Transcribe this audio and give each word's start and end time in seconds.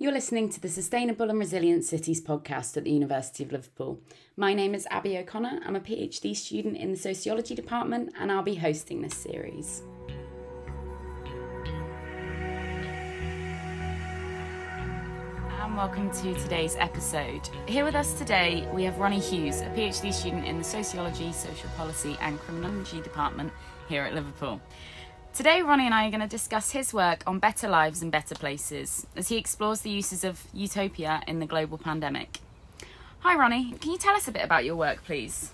You're 0.00 0.12
listening 0.12 0.48
to 0.50 0.60
the 0.60 0.68
Sustainable 0.68 1.28
and 1.28 1.40
Resilient 1.40 1.84
Cities 1.84 2.20
podcast 2.20 2.76
at 2.76 2.84
the 2.84 2.92
University 2.92 3.42
of 3.42 3.50
Liverpool. 3.50 3.98
My 4.36 4.54
name 4.54 4.72
is 4.72 4.86
Abby 4.92 5.18
O'Connor. 5.18 5.58
I'm 5.66 5.74
a 5.74 5.80
PhD 5.80 6.36
student 6.36 6.76
in 6.76 6.92
the 6.92 6.96
Sociology 6.96 7.56
Department 7.56 8.12
and 8.16 8.30
I'll 8.30 8.44
be 8.44 8.54
hosting 8.54 9.02
this 9.02 9.16
series. 9.16 9.82
And 15.60 15.76
welcome 15.76 16.12
to 16.12 16.34
today's 16.42 16.76
episode. 16.76 17.50
Here 17.66 17.84
with 17.84 17.96
us 17.96 18.14
today, 18.14 18.68
we 18.72 18.84
have 18.84 19.00
Ronnie 19.00 19.18
Hughes, 19.18 19.62
a 19.62 19.70
PhD 19.70 20.14
student 20.14 20.46
in 20.46 20.58
the 20.58 20.64
Sociology, 20.64 21.32
Social 21.32 21.70
Policy 21.70 22.16
and 22.20 22.38
Criminology 22.38 23.00
Department 23.00 23.52
here 23.88 24.04
at 24.04 24.14
Liverpool. 24.14 24.60
Today, 25.38 25.62
Ronnie 25.62 25.84
and 25.84 25.94
I 25.94 26.08
are 26.08 26.10
going 26.10 26.20
to 26.20 26.26
discuss 26.26 26.72
his 26.72 26.92
work 26.92 27.22
on 27.24 27.38
better 27.38 27.68
lives 27.68 28.02
and 28.02 28.10
better 28.10 28.34
places 28.34 29.06
as 29.14 29.28
he 29.28 29.36
explores 29.36 29.82
the 29.82 29.88
uses 29.88 30.24
of 30.24 30.42
utopia 30.52 31.22
in 31.28 31.38
the 31.38 31.46
global 31.46 31.78
pandemic. 31.78 32.40
Hi, 33.20 33.36
Ronnie. 33.36 33.74
Can 33.80 33.92
you 33.92 33.98
tell 33.98 34.16
us 34.16 34.26
a 34.26 34.32
bit 34.32 34.42
about 34.42 34.64
your 34.64 34.74
work, 34.74 35.04
please? 35.04 35.52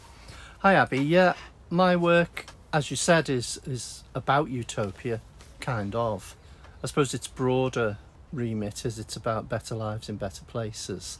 Hi, 0.60 0.72
Abby. 0.72 1.00
Yeah, 1.00 1.34
my 1.68 1.96
work, 1.96 2.46
as 2.72 2.90
you 2.90 2.96
said, 2.96 3.28
is 3.28 3.60
is 3.66 4.04
about 4.14 4.48
utopia, 4.48 5.20
kind 5.60 5.94
of. 5.94 6.34
I 6.82 6.86
suppose 6.86 7.12
its 7.12 7.28
broader 7.28 7.98
remit 8.32 8.86
is 8.86 8.98
it's 8.98 9.16
about 9.16 9.50
better 9.50 9.74
lives 9.74 10.08
in 10.08 10.16
better 10.16 10.44
places, 10.46 11.18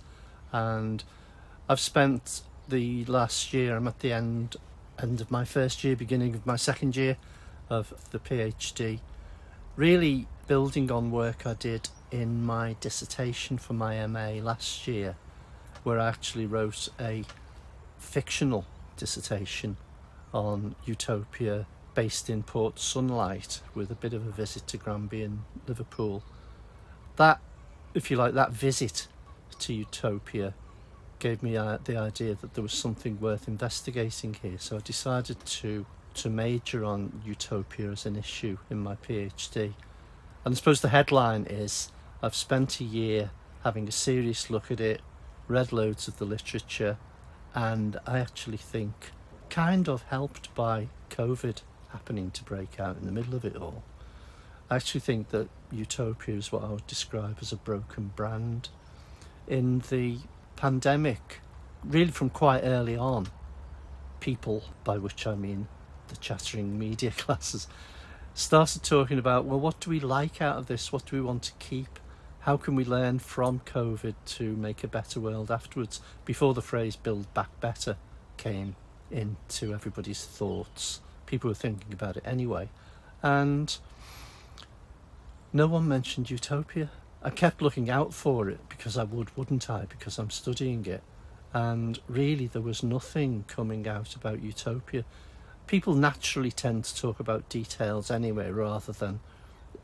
and 0.52 1.04
I've 1.68 1.80
spent 1.80 2.40
the 2.66 3.04
last 3.04 3.52
year. 3.52 3.76
I'm 3.76 3.88
at 3.88 3.98
the 3.98 4.14
end 4.14 4.56
end 4.98 5.20
of 5.20 5.30
my 5.30 5.44
first 5.44 5.84
year, 5.84 5.94
beginning 5.96 6.34
of 6.34 6.46
my 6.46 6.56
second 6.56 6.96
year 6.96 7.18
of 7.70 7.92
the 8.10 8.18
PhD, 8.18 9.00
really 9.76 10.26
building 10.46 10.90
on 10.90 11.10
work 11.10 11.46
I 11.46 11.54
did 11.54 11.88
in 12.10 12.44
my 12.44 12.76
dissertation 12.80 13.58
for 13.58 13.72
my 13.72 14.06
MA 14.06 14.40
last 14.42 14.86
year, 14.86 15.16
where 15.82 15.98
I 15.98 16.08
actually 16.08 16.46
wrote 16.46 16.88
a 17.00 17.24
fictional 17.98 18.66
dissertation 18.96 19.76
on 20.32 20.74
utopia 20.84 21.66
based 21.94 22.28
in 22.28 22.42
Port 22.42 22.78
Sunlight 22.78 23.60
with 23.74 23.90
a 23.90 23.94
bit 23.94 24.12
of 24.12 24.26
a 24.26 24.30
visit 24.30 24.66
to 24.68 24.76
Granby 24.76 25.22
and 25.22 25.42
Liverpool. 25.66 26.22
That, 27.16 27.40
if 27.94 28.10
you 28.10 28.16
like, 28.16 28.34
that 28.34 28.52
visit 28.52 29.06
to 29.60 29.72
utopia 29.72 30.54
gave 31.20 31.42
me 31.42 31.56
uh, 31.56 31.78
the 31.84 31.96
idea 31.96 32.34
that 32.34 32.54
there 32.54 32.62
was 32.62 32.72
something 32.72 33.20
worth 33.20 33.48
investigating 33.48 34.34
here. 34.34 34.58
So 34.58 34.76
I 34.76 34.80
decided 34.80 35.44
to 35.44 35.86
to 36.14 36.30
major 36.30 36.84
on 36.84 37.22
utopia 37.24 37.90
as 37.90 38.06
an 38.06 38.16
issue 38.16 38.58
in 38.70 38.78
my 38.78 38.96
PhD. 38.96 39.74
And 40.44 40.52
I 40.52 40.54
suppose 40.54 40.80
the 40.80 40.88
headline 40.88 41.46
is 41.46 41.90
I've 42.22 42.34
spent 42.34 42.80
a 42.80 42.84
year 42.84 43.30
having 43.62 43.88
a 43.88 43.92
serious 43.92 44.50
look 44.50 44.70
at 44.70 44.80
it, 44.80 45.00
read 45.48 45.72
loads 45.72 46.08
of 46.08 46.18
the 46.18 46.24
literature, 46.24 46.98
and 47.54 47.98
I 48.06 48.18
actually 48.18 48.58
think, 48.58 49.10
kind 49.48 49.88
of 49.88 50.02
helped 50.02 50.54
by 50.54 50.88
COVID 51.10 51.62
happening 51.90 52.30
to 52.32 52.44
break 52.44 52.80
out 52.80 52.96
in 52.96 53.06
the 53.06 53.12
middle 53.12 53.34
of 53.34 53.44
it 53.44 53.56
all, 53.56 53.82
I 54.70 54.76
actually 54.76 55.00
think 55.00 55.30
that 55.30 55.48
utopia 55.70 56.34
is 56.34 56.50
what 56.50 56.64
I 56.64 56.68
would 56.68 56.86
describe 56.86 57.38
as 57.40 57.52
a 57.52 57.56
broken 57.56 58.12
brand. 58.16 58.68
In 59.46 59.82
the 59.90 60.18
pandemic, 60.56 61.40
really 61.84 62.10
from 62.10 62.30
quite 62.30 62.62
early 62.62 62.96
on, 62.96 63.28
people, 64.20 64.64
by 64.82 64.98
which 64.98 65.26
I 65.26 65.34
mean 65.34 65.68
the 66.08 66.16
chattering 66.16 66.78
media 66.78 67.10
classes, 67.16 67.66
started 68.34 68.82
talking 68.82 69.18
about 69.18 69.44
well, 69.44 69.60
what 69.60 69.80
do 69.80 69.90
we 69.90 70.00
like 70.00 70.42
out 70.42 70.56
of 70.56 70.66
this? 70.66 70.92
What 70.92 71.06
do 71.06 71.16
we 71.16 71.22
want 71.22 71.42
to 71.44 71.52
keep? 71.58 71.98
How 72.40 72.58
can 72.58 72.74
we 72.74 72.84
learn 72.84 73.20
from 73.20 73.60
COVID 73.60 74.14
to 74.26 74.54
make 74.56 74.84
a 74.84 74.88
better 74.88 75.18
world 75.18 75.50
afterwards? 75.50 76.00
Before 76.26 76.52
the 76.52 76.60
phrase 76.60 76.94
build 76.94 77.32
back 77.32 77.48
better 77.60 77.96
came 78.36 78.76
into 79.10 79.72
everybody's 79.72 80.24
thoughts, 80.24 81.00
people 81.24 81.48
were 81.48 81.54
thinking 81.54 81.92
about 81.92 82.18
it 82.18 82.22
anyway. 82.26 82.68
And 83.22 83.74
no 85.54 85.66
one 85.66 85.88
mentioned 85.88 86.30
utopia. 86.30 86.90
I 87.22 87.30
kept 87.30 87.62
looking 87.62 87.88
out 87.88 88.12
for 88.12 88.50
it 88.50 88.60
because 88.68 88.98
I 88.98 89.04
would, 89.04 89.34
wouldn't 89.36 89.70
I? 89.70 89.86
Because 89.88 90.18
I'm 90.18 90.30
studying 90.30 90.84
it. 90.84 91.02
And 91.54 91.98
really, 92.08 92.48
there 92.48 92.60
was 92.60 92.82
nothing 92.82 93.44
coming 93.46 93.88
out 93.88 94.14
about 94.16 94.42
utopia 94.42 95.04
people 95.66 95.94
naturally 95.94 96.50
tend 96.50 96.84
to 96.84 96.96
talk 96.96 97.20
about 97.20 97.48
details 97.48 98.10
anyway 98.10 98.50
rather 98.50 98.92
than 98.92 99.20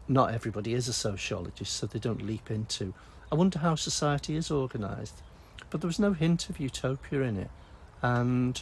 not 0.08 0.34
everybody 0.34 0.74
is 0.74 0.88
a 0.88 0.92
sociologist 0.92 1.74
so 1.74 1.86
they 1.86 1.98
don't 1.98 2.26
leap 2.26 2.50
into 2.50 2.92
i 3.30 3.34
wonder 3.34 3.58
how 3.60 3.74
society 3.74 4.36
is 4.36 4.50
organized. 4.50 5.22
But 5.70 5.80
there 5.80 5.88
was 5.88 6.00
no 6.00 6.14
hint 6.14 6.50
of 6.50 6.58
utopia 6.58 7.20
in 7.22 7.36
it 7.36 7.50
and 8.02 8.60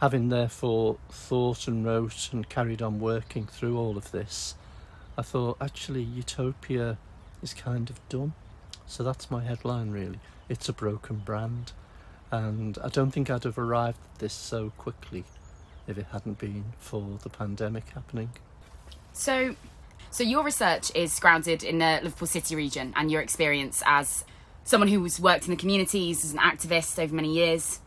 having 0.00 0.30
therefore 0.30 0.96
thought 1.10 1.68
and 1.68 1.84
wrote 1.84 2.30
and 2.32 2.48
carried 2.48 2.80
on 2.80 2.98
working 2.98 3.46
through 3.46 3.76
all 3.78 3.98
of 3.98 4.10
this 4.10 4.54
i 5.18 5.22
thought 5.22 5.58
actually 5.60 6.02
utopia 6.02 6.96
is 7.42 7.52
kind 7.52 7.90
of 7.90 8.08
done 8.08 8.32
so 8.86 9.04
that's 9.04 9.30
my 9.30 9.44
headline 9.44 9.90
really. 9.90 10.18
It's 10.48 10.68
a 10.68 10.72
broken 10.72 11.16
brand 11.18 11.72
and 12.30 12.78
i 12.82 12.88
don't 12.88 13.10
think 13.10 13.28
i'd 13.28 13.44
have 13.44 13.58
arrived 13.58 13.98
at 14.14 14.18
this 14.20 14.32
so 14.32 14.70
quickly 14.78 15.24
if 15.90 15.98
it 15.98 16.06
hadn't 16.12 16.38
been 16.38 16.64
for 16.78 17.18
the 17.22 17.28
pandemic 17.28 17.88
happening. 17.90 18.30
So, 19.12 19.56
so 20.10 20.22
your 20.22 20.44
research 20.44 20.90
is 20.94 21.18
grounded 21.18 21.62
in 21.62 21.78
the 21.78 22.00
Liverpool 22.02 22.28
City 22.28 22.56
region 22.56 22.92
and 22.96 23.10
your 23.10 23.20
experience 23.20 23.82
as 23.86 24.24
someone 24.64 24.88
who's 24.88 25.18
worked 25.20 25.44
in 25.44 25.50
the 25.50 25.56
communities 25.56 26.24
as 26.24 26.32
an 26.32 26.38
activist 26.38 27.02
over 27.02 27.14
many 27.14 27.32
years. 27.34 27.80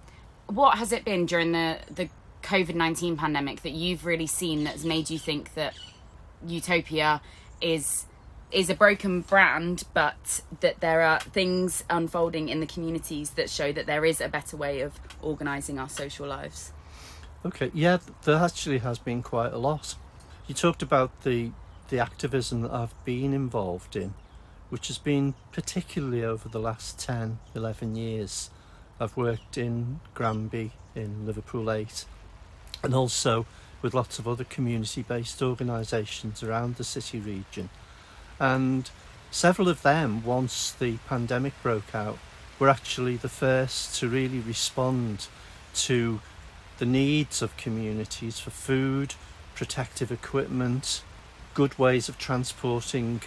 What 0.48 0.78
has 0.78 0.92
it 0.92 1.06
been 1.06 1.26
during 1.26 1.54
the 1.54 1.80
the 1.90 2.10
COVID 2.44 2.76
nineteen 2.76 3.16
pandemic 3.16 3.62
that 3.62 3.72
you've 3.72 4.06
really 4.06 4.28
seen 4.28 4.66
that's 4.66 4.84
made 4.84 5.10
you 5.10 5.18
think 5.18 5.54
that 5.54 5.74
utopia 6.46 7.22
is 7.62 8.06
is 8.52 8.70
a 8.70 8.76
broken 8.76 9.22
brand, 9.22 9.84
but 9.94 10.42
that 10.60 10.80
there 10.80 11.02
are 11.02 11.20
things 11.20 11.84
unfolding 11.90 12.50
in 12.50 12.60
the 12.60 12.68
communities 12.68 13.32
that 13.32 13.50
show 13.50 13.72
that 13.72 13.88
there 13.88 14.06
is 14.06 14.22
a 14.22 14.28
better 14.28 14.56
way 14.56 14.82
of 14.82 15.00
organising 15.22 15.80
our 15.80 15.90
social 15.90 16.28
lives? 16.28 16.72
Okay, 17.46 17.72
yeah, 17.74 17.98
there 18.24 18.38
actually 18.38 18.78
has 18.78 19.00
been 19.00 19.22
quite 19.22 19.52
a 19.52 19.58
lot. 19.58 19.96
You 20.48 20.56
talked 20.56 20.82
about 20.82 21.24
the 21.24 21.52
the 21.90 22.00
activism 22.00 22.62
that 22.62 22.72
I've 22.72 23.06
been 23.06 23.34
involved 23.34 23.98
in, 23.98 24.14
which 24.70 24.88
has 24.88 24.98
been 24.98 25.34
particularly 25.52 26.24
over 26.24 26.48
the 26.48 26.60
last 26.60 26.98
10, 26.98 27.40
11 27.54 27.96
years. 27.98 28.50
I've 29.00 29.18
worked 29.18 29.58
in 29.58 30.00
Granby, 30.14 30.72
in 30.96 31.26
Liverpool 31.26 31.70
8, 31.70 32.06
and 32.82 32.96
also 32.96 33.46
with 33.82 33.94
lots 33.94 34.18
of 34.18 34.28
other 34.28 34.46
community 34.46 35.04
based 35.04 35.42
organisations 35.42 36.42
around 36.42 36.78
the 36.78 36.86
city 36.86 37.20
region. 37.20 37.70
And 38.40 38.90
several 39.30 39.68
of 39.68 39.82
them, 39.82 40.24
once 40.24 40.72
the 40.72 40.98
pandemic 41.10 41.54
broke 41.62 41.94
out, 41.94 42.18
were 42.58 42.70
actually 42.70 43.18
the 43.18 43.30
first 43.30 44.00
to 44.00 44.08
really 44.08 44.40
respond 44.40 45.28
to 45.76 46.22
the 46.84 46.90
needs 46.90 47.42
of 47.42 47.56
communities 47.56 48.40
for 48.40 48.50
food, 48.50 49.16
protective 49.56 50.12
equipment, 50.12 51.02
good 51.54 51.80
ways 51.80 52.10
of 52.10 52.18
transporting 52.18 53.22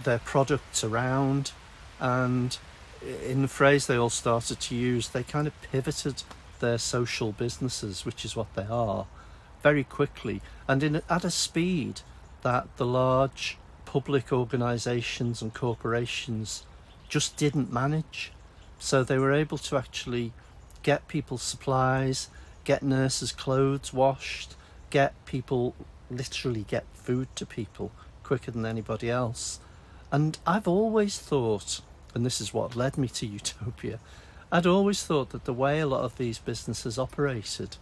their 0.00 0.20
products 0.20 0.84
around, 0.84 1.50
and 1.98 2.56
in 3.26 3.42
the 3.42 3.48
phrase 3.48 3.88
they 3.88 3.96
all 3.96 4.10
started 4.10 4.60
to 4.60 4.76
use, 4.76 5.08
they 5.08 5.24
kind 5.24 5.48
of 5.48 5.62
pivoted 5.72 6.22
their 6.60 6.78
social 6.78 7.32
businesses, 7.32 8.04
which 8.04 8.24
is 8.24 8.36
what 8.36 8.54
they 8.54 8.66
are, 8.70 9.06
very 9.60 9.82
quickly 9.82 10.40
and 10.68 10.80
in 10.84 11.02
at 11.10 11.24
a 11.24 11.32
speed 11.32 12.02
that 12.42 12.68
the 12.76 12.86
large 12.86 13.58
public 13.86 14.32
organisations 14.32 15.42
and 15.42 15.52
corporations 15.52 16.62
just 17.08 17.36
didn't 17.36 17.72
manage. 17.72 18.30
So 18.78 19.02
they 19.02 19.18
were 19.18 19.32
able 19.32 19.58
to 19.58 19.76
actually 19.76 20.32
get 20.84 21.08
people 21.08 21.38
supplies, 21.38 22.28
get 22.70 22.84
nurses' 22.84 23.32
clothes 23.32 23.92
washed, 23.92 24.54
get 24.90 25.12
people 25.24 25.74
literally 26.08 26.64
get 26.68 26.84
food 26.94 27.26
to 27.34 27.44
people 27.44 27.90
quicker 28.22 28.52
than 28.52 28.64
anybody 28.64 29.10
else. 29.10 29.58
And 30.12 30.38
I've 30.46 30.68
always 30.68 31.18
thought, 31.18 31.80
and 32.14 32.24
this 32.24 32.40
is 32.40 32.54
what 32.54 32.76
led 32.76 32.96
me 32.96 33.08
to 33.08 33.26
Utopia, 33.40 33.98
I'd 34.52 34.68
always 34.68 35.02
thought 35.02 35.30
that 35.30 35.46
the 35.46 35.52
way 35.52 35.80
a 35.80 35.86
lot 35.88 36.04
of 36.04 36.16
these 36.16 36.38
businesses 36.38 36.96
operated 36.96 37.76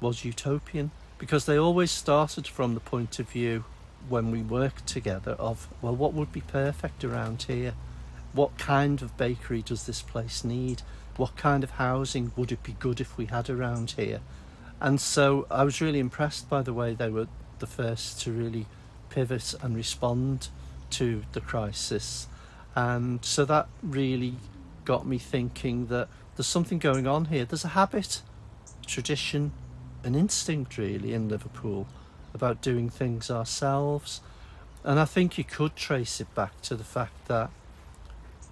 was 0.00 0.24
utopian 0.24 0.90
because 1.18 1.46
they 1.46 1.56
always 1.56 1.92
started 1.92 2.48
from 2.48 2.74
the 2.74 2.80
point 2.80 3.20
of 3.20 3.28
view 3.28 3.64
when 4.08 4.32
we 4.32 4.42
worked 4.42 4.88
together 4.88 5.36
of, 5.38 5.68
well, 5.80 5.94
what 5.94 6.14
would 6.14 6.32
be 6.32 6.40
perfect 6.40 7.04
around 7.04 7.42
here? 7.42 7.74
What 8.32 8.58
kind 8.58 9.02
of 9.02 9.16
bakery 9.16 9.62
does 9.62 9.86
this 9.86 10.02
place 10.02 10.42
need? 10.42 10.82
What 11.16 11.36
kind 11.36 11.62
of 11.62 11.72
housing 11.72 12.32
would 12.36 12.52
it 12.52 12.62
be 12.62 12.72
good 12.78 13.00
if 13.00 13.16
we 13.16 13.26
had 13.26 13.50
around 13.50 13.92
here? 13.92 14.20
And 14.80 15.00
so 15.00 15.46
I 15.50 15.64
was 15.64 15.80
really 15.80 16.00
impressed 16.00 16.48
by 16.48 16.62
the 16.62 16.72
way 16.72 16.94
they 16.94 17.08
were 17.08 17.28
the 17.58 17.66
first 17.66 18.20
to 18.22 18.32
really 18.32 18.66
pivot 19.10 19.54
and 19.62 19.76
respond 19.76 20.48
to 20.90 21.22
the 21.32 21.40
crisis. 21.40 22.26
And 22.74 23.24
so 23.24 23.44
that 23.44 23.68
really 23.82 24.34
got 24.84 25.06
me 25.06 25.18
thinking 25.18 25.86
that 25.86 26.08
there's 26.36 26.46
something 26.46 26.78
going 26.78 27.06
on 27.06 27.26
here. 27.26 27.44
There's 27.44 27.64
a 27.64 27.68
habit, 27.68 28.22
tradition, 28.86 29.52
an 30.02 30.14
instinct 30.14 30.78
really 30.78 31.14
in 31.14 31.28
Liverpool 31.28 31.86
about 32.34 32.62
doing 32.62 32.88
things 32.88 33.30
ourselves. 33.30 34.20
And 34.82 34.98
I 34.98 35.04
think 35.04 35.38
you 35.38 35.44
could 35.44 35.76
trace 35.76 36.20
it 36.20 36.34
back 36.34 36.60
to 36.62 36.74
the 36.74 36.84
fact 36.84 37.26
that 37.28 37.50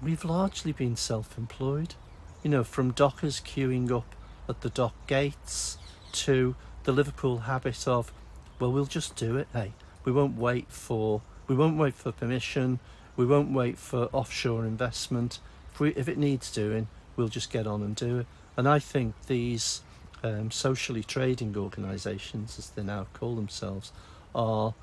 we've 0.02 0.24
largely 0.24 0.72
been 0.72 0.96
self 0.96 1.36
employed. 1.36 1.94
You 2.42 2.50
know, 2.50 2.64
from 2.64 2.92
dockers 2.92 3.40
queuing 3.40 3.90
up 3.90 4.14
at 4.48 4.62
the 4.62 4.70
dock 4.70 4.94
gates 5.06 5.78
to 6.12 6.56
the 6.84 6.92
Liverpool 6.92 7.40
habit 7.40 7.86
of, 7.86 8.12
well, 8.58 8.72
we'll 8.72 8.86
just 8.86 9.16
do 9.16 9.36
it, 9.36 9.48
hey. 9.52 9.72
We 10.04 10.12
won't 10.12 10.36
wait 10.36 10.66
for 10.70 11.20
we 11.46 11.54
won't 11.54 11.76
wait 11.76 11.94
for 11.94 12.12
permission, 12.12 12.78
we 13.16 13.26
won't 13.26 13.52
wait 13.52 13.76
for 13.76 14.08
offshore 14.12 14.64
investment. 14.64 15.38
If 15.74 15.80
we 15.80 15.90
if 15.90 16.08
it 16.08 16.16
needs 16.16 16.50
doing, 16.50 16.88
we'll 17.16 17.28
just 17.28 17.50
get 17.50 17.66
on 17.66 17.82
and 17.82 17.94
do 17.94 18.20
it. 18.20 18.26
And 18.56 18.66
I 18.66 18.78
think 18.78 19.14
these 19.26 19.82
um, 20.22 20.50
socially 20.50 21.02
trading 21.02 21.56
organisations, 21.56 22.58
as 22.58 22.70
they 22.70 22.82
now 22.82 23.06
call 23.12 23.36
themselves, 23.36 23.92
are 24.34 24.74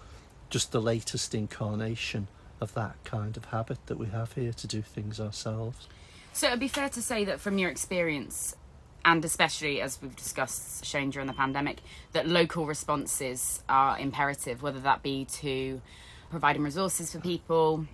just 0.49 0.71
the 0.71 0.81
latest 0.81 1.33
incarnation 1.33 2.27
of 2.61 2.73
that 2.73 2.95
kind 3.03 3.37
of 3.37 3.45
habit 3.45 3.77
that 3.87 3.97
we 3.97 4.07
have 4.07 4.33
here 4.33 4.53
to 4.53 4.67
do 4.67 4.81
things 4.81 5.19
ourselves. 5.19 5.87
So 6.37 6.45
it'd 6.45 6.59
be 6.59 6.67
fair 6.67 6.87
to 6.89 7.01
say 7.01 7.25
that 7.25 7.41
from 7.41 7.57
your 7.57 7.71
experience, 7.71 8.55
and 9.03 9.25
especially 9.25 9.81
as 9.81 9.99
we've 9.99 10.15
discussed, 10.15 10.85
shown 10.85 11.09
during 11.09 11.25
the 11.25 11.33
pandemic, 11.33 11.79
that 12.11 12.27
local 12.27 12.67
responses 12.67 13.63
are 13.67 13.97
imperative, 13.97 14.61
whether 14.61 14.79
that 14.81 15.01
be 15.01 15.25
to 15.41 15.81
providing 16.29 16.61
resources 16.61 17.11
for 17.11 17.19
people, 17.19 17.87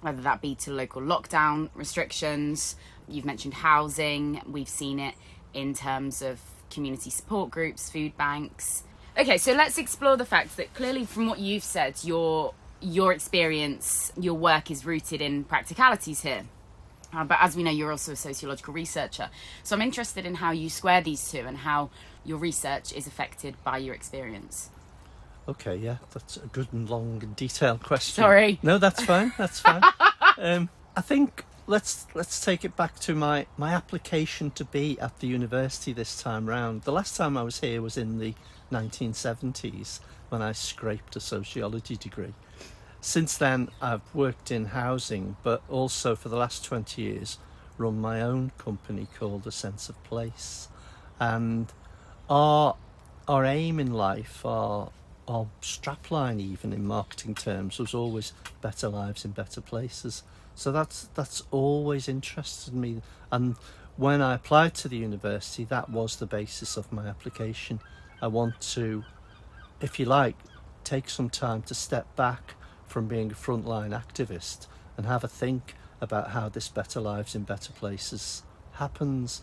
whether 0.00 0.20
that 0.22 0.42
be 0.42 0.56
to 0.56 0.72
local 0.72 1.02
lockdown 1.02 1.70
restrictions. 1.76 2.74
You've 3.06 3.26
mentioned 3.26 3.54
housing, 3.54 4.42
we've 4.44 4.68
seen 4.68 4.98
it 4.98 5.14
in 5.52 5.72
terms 5.72 6.20
of 6.20 6.40
community 6.70 7.10
support 7.10 7.52
groups, 7.52 7.90
food 7.90 8.16
banks. 8.16 8.82
Okay, 9.16 9.38
so 9.38 9.52
let's 9.52 9.78
explore 9.78 10.16
the 10.16 10.26
fact 10.26 10.56
that 10.56 10.74
clearly, 10.74 11.04
from 11.04 11.28
what 11.28 11.38
you've 11.38 11.62
said, 11.62 11.94
your 12.02 12.54
your 12.80 13.12
experience, 13.12 14.12
your 14.18 14.34
work 14.34 14.68
is 14.68 14.84
rooted 14.84 15.22
in 15.22 15.44
practicalities 15.44 16.22
here. 16.22 16.42
Uh, 17.14 17.24
but 17.24 17.38
as 17.40 17.56
we 17.56 17.62
know, 17.62 17.70
you're 17.70 17.90
also 17.90 18.12
a 18.12 18.16
sociological 18.16 18.74
researcher. 18.74 19.30
So 19.62 19.76
I'm 19.76 19.82
interested 19.82 20.26
in 20.26 20.34
how 20.36 20.50
you 20.50 20.68
square 20.68 21.00
these 21.00 21.30
two 21.30 21.40
and 21.40 21.58
how 21.58 21.90
your 22.24 22.38
research 22.38 22.92
is 22.92 23.06
affected 23.06 23.54
by 23.62 23.78
your 23.78 23.94
experience. 23.94 24.70
Okay, 25.46 25.76
yeah, 25.76 25.98
that's 26.12 26.38
a 26.38 26.46
good 26.46 26.68
and 26.72 26.88
long 26.88 27.20
and 27.22 27.36
detailed 27.36 27.82
question. 27.82 28.22
Sorry. 28.22 28.58
No, 28.62 28.78
that's 28.78 29.04
fine. 29.04 29.32
That's 29.36 29.60
fine. 29.60 29.82
um, 30.38 30.70
I 30.96 31.02
think 31.02 31.44
let's 31.66 32.06
let's 32.14 32.44
take 32.44 32.64
it 32.64 32.76
back 32.76 32.98
to 33.00 33.14
my 33.14 33.46
my 33.56 33.72
application 33.72 34.50
to 34.52 34.64
be 34.64 34.98
at 35.00 35.20
the 35.20 35.26
university 35.26 35.92
this 35.92 36.20
time 36.20 36.46
round. 36.46 36.82
The 36.82 36.92
last 36.92 37.16
time 37.16 37.36
I 37.36 37.42
was 37.42 37.60
here 37.60 37.82
was 37.82 37.98
in 37.98 38.18
the 38.18 38.34
1970s 38.72 40.00
when 40.30 40.40
I 40.40 40.52
scraped 40.52 41.14
a 41.16 41.20
sociology 41.20 41.96
degree. 41.96 42.34
Since 43.04 43.36
then, 43.36 43.68
I've 43.82 44.14
worked 44.14 44.50
in 44.50 44.64
housing, 44.64 45.36
but 45.42 45.60
also 45.68 46.16
for 46.16 46.30
the 46.30 46.38
last 46.38 46.64
20 46.64 47.02
years, 47.02 47.36
run 47.76 48.00
my 48.00 48.22
own 48.22 48.50
company 48.56 49.08
called 49.18 49.46
A 49.46 49.52
Sense 49.52 49.90
of 49.90 50.02
Place. 50.04 50.68
And 51.20 51.70
our 52.30 52.76
our 53.28 53.44
aim 53.44 53.78
in 53.78 53.92
life, 53.92 54.46
our 54.46 54.90
our 55.28 55.48
strapline 55.60 56.40
even 56.40 56.72
in 56.72 56.86
marketing 56.86 57.34
terms, 57.34 57.78
was 57.78 57.92
always 57.92 58.32
better 58.62 58.88
lives 58.88 59.26
in 59.26 59.32
better 59.32 59.60
places. 59.60 60.22
So 60.54 60.72
that's 60.72 61.10
that's 61.14 61.42
always 61.50 62.08
interested 62.08 62.72
me. 62.72 63.02
And 63.30 63.56
when 63.98 64.22
I 64.22 64.34
applied 64.34 64.72
to 64.76 64.88
the 64.88 64.96
university, 64.96 65.64
that 65.64 65.90
was 65.90 66.16
the 66.16 66.26
basis 66.26 66.78
of 66.78 66.90
my 66.90 67.06
application. 67.06 67.80
I 68.22 68.28
want 68.28 68.58
to, 68.72 69.04
if 69.82 70.00
you 70.00 70.06
like, 70.06 70.36
take 70.84 71.10
some 71.10 71.28
time 71.28 71.60
to 71.64 71.74
step 71.74 72.06
back 72.16 72.54
from 72.94 73.08
being 73.08 73.32
a 73.32 73.34
frontline 73.34 73.90
activist 73.90 74.68
and 74.96 75.04
have 75.04 75.24
a 75.24 75.28
think 75.28 75.74
about 76.00 76.30
how 76.30 76.48
this 76.48 76.68
better 76.68 77.00
lives 77.00 77.34
in 77.34 77.42
better 77.42 77.72
places 77.72 78.44
happens. 78.74 79.42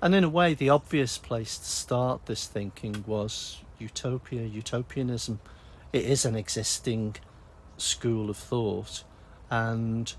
And 0.00 0.14
in 0.14 0.24
a 0.24 0.28
way, 0.30 0.54
the 0.54 0.70
obvious 0.70 1.18
place 1.18 1.58
to 1.58 1.66
start 1.66 2.24
this 2.24 2.46
thinking 2.46 3.04
was 3.06 3.58
utopia, 3.78 4.46
utopianism. 4.46 5.38
It 5.92 6.06
is 6.06 6.24
an 6.24 6.34
existing 6.34 7.16
school 7.76 8.30
of 8.30 8.38
thought, 8.38 9.04
and 9.50 10.10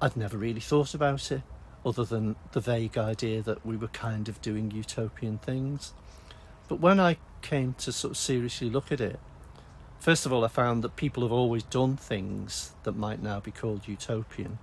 I'd 0.00 0.16
never 0.16 0.36
really 0.36 0.60
thought 0.60 0.94
about 0.94 1.32
it 1.32 1.42
other 1.84 2.04
than 2.04 2.36
the 2.52 2.60
vague 2.60 2.96
idea 2.96 3.42
that 3.42 3.66
we 3.66 3.76
were 3.76 3.88
kind 3.88 4.28
of 4.28 4.40
doing 4.40 4.70
utopian 4.70 5.38
things. 5.38 5.94
But 6.68 6.78
when 6.78 7.00
I 7.00 7.16
came 7.42 7.74
to 7.78 7.90
sort 7.90 8.12
of 8.12 8.16
seriously 8.16 8.70
look 8.70 8.92
at 8.92 9.00
it, 9.00 9.18
first 10.00 10.26
of 10.26 10.32
all, 10.32 10.44
I 10.44 10.48
found 10.48 10.82
that 10.84 10.96
people 10.96 11.22
have 11.22 11.32
always 11.32 11.62
done 11.62 11.96
things 11.96 12.72
that 12.84 12.96
might 12.96 13.22
now 13.22 13.40
be 13.40 13.50
called 13.50 13.88
utopian, 13.88 14.58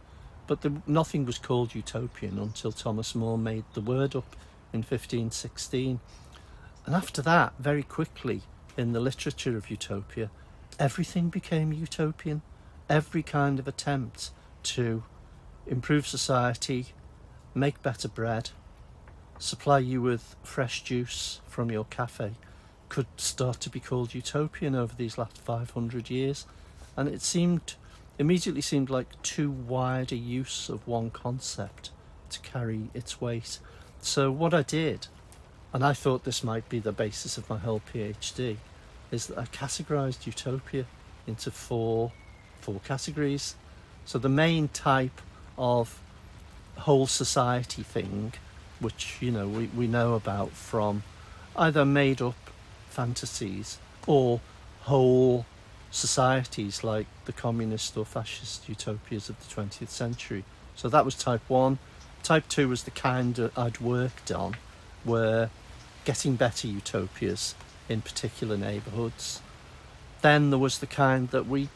but 0.48 0.62
the, 0.62 0.82
nothing 0.88 1.26
was 1.26 1.38
called 1.38 1.76
utopian 1.76 2.38
until 2.40 2.72
Thomas 2.72 3.16
More 3.16 3.38
made 3.38 3.66
the 3.74 3.82
word 3.82 4.16
up 4.16 4.36
in 4.74 4.80
1516. 4.80 6.00
And 6.86 6.96
after 6.96 7.22
that, 7.24 7.54
very 7.60 7.84
quickly, 7.84 8.42
in 8.78 8.94
the 8.94 9.00
literature 9.00 9.58
of 9.58 9.70
utopia, 9.70 10.30
everything 10.78 11.30
became 11.30 11.74
utopian. 11.74 12.42
Every 12.90 13.24
kind 13.24 13.58
of 13.58 13.68
attempt 13.68 14.30
to 14.64 15.04
improve 15.66 16.06
society, 16.06 16.88
make 17.56 17.81
better 17.81 18.08
bread, 18.08 18.52
supply 19.40 19.80
you 19.80 20.02
with 20.02 20.36
fresh 20.44 20.84
juice 20.84 21.42
from 21.48 21.72
your 21.72 21.86
cafe 21.86 22.34
could 22.90 23.08
start 23.18 23.60
to 23.62 23.70
be 23.70 23.80
called 23.80 24.14
utopian 24.14 24.76
over 24.76 24.94
these 24.96 25.18
last 25.18 25.38
500 25.38 26.10
years. 26.10 26.46
And 26.96 27.10
it 27.10 27.22
seemed, 27.22 27.76
immediately 28.18 28.62
seemed 28.62 28.90
like 28.90 29.22
too 29.22 29.52
wide 29.52 30.12
a 30.12 30.16
use 30.16 30.70
of 30.70 30.88
one 30.88 31.10
concept 31.10 31.92
to 32.30 32.40
carry 32.40 32.90
its 32.94 33.20
weight. 33.20 33.60
So, 34.02 34.32
what 34.32 34.54
I 34.54 34.62
did, 34.62 35.08
and 35.74 35.84
I 35.84 35.94
thought 35.94 36.24
this 36.24 36.44
might 36.44 36.70
be 36.70 36.80
the 36.80 36.92
basis 36.92 37.38
of 37.38 37.50
my 37.50 37.58
whole 37.58 37.82
PhD, 37.94 38.58
is 39.12 39.28
that 39.28 39.38
I 39.38 39.46
categorized 39.46 40.26
utopia 40.26 40.86
into 41.28 41.52
four, 41.52 42.12
four 42.62 42.80
categories. 42.86 43.56
So, 44.06 44.20
the 44.20 44.30
main 44.30 44.68
type 44.70 45.22
of 45.58 46.00
whole 46.78 47.07
society 47.07 47.83
thing, 47.83 48.33
which 48.80 49.18
you 49.21 49.31
know 49.31 49.48
we, 49.48 49.68
we 49.68 49.88
know 49.88 50.14
about 50.14 50.52
from 50.52 51.04
either 51.56 51.86
made 51.86 52.21
up 52.21 52.36
fantasies 52.95 53.78
or 54.07 54.40
whole 54.83 55.45
societies 55.92 56.83
like 56.83 57.07
the 57.25 57.33
communist 57.33 57.97
or 57.97 58.06
fascist 58.06 58.68
utopias 58.69 59.30
of 59.30 59.37
the 59.40 59.61
20th 59.61 59.90
century. 59.90 60.44
So 60.75 60.87
that 60.90 61.04
was 61.06 61.16
type 61.16 61.42
one. 61.47 61.80
Type 62.23 62.47
two 62.47 62.69
was 62.69 62.83
the 62.83 62.92
kind 62.92 63.52
I'd 63.56 63.80
worked 63.80 64.31
on, 64.31 64.56
were 65.04 65.49
getting 66.06 66.35
better 66.35 66.68
utopias 66.68 67.56
in 67.90 68.02
particular 68.02 68.57
neighbourhoods. 68.57 69.42
Then 70.21 70.49
there 70.49 70.59
was 70.59 70.80
the 70.80 70.87
kind 70.87 71.30
that 71.30 71.47
we, 71.47 71.69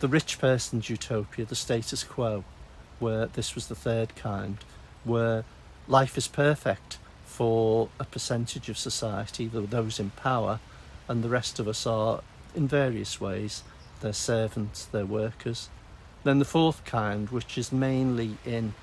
the 0.00 0.08
rich 0.08 0.38
person's 0.38 0.90
utopia, 0.90 1.44
the 1.44 1.54
status 1.54 2.04
quo, 2.04 2.44
where 2.98 3.26
this 3.26 3.54
was 3.54 3.68
the 3.68 3.74
third 3.74 4.16
kind, 4.16 4.58
where 5.04 5.44
life 5.88 6.18
is 6.18 6.28
perfect 6.28 6.98
for 7.40 7.88
a 7.98 8.04
percentage 8.04 8.68
of 8.68 8.76
society, 8.76 9.46
those 9.46 9.98
in 9.98 10.10
power, 10.10 10.60
and 11.08 11.24
the 11.24 11.28
rest 11.30 11.58
of 11.58 11.66
us 11.66 11.86
are, 11.86 12.20
in 12.54 12.68
various 12.68 13.18
ways, 13.18 13.62
their 14.02 14.12
servants, 14.12 14.84
their 14.84 15.06
workers. 15.06 15.70
Then 16.22 16.38
the 16.38 16.44
fourth 16.44 16.84
kind, 16.84 17.30
which 17.30 17.56
is 17.56 17.72
mainly 17.72 18.36
in 18.44 18.74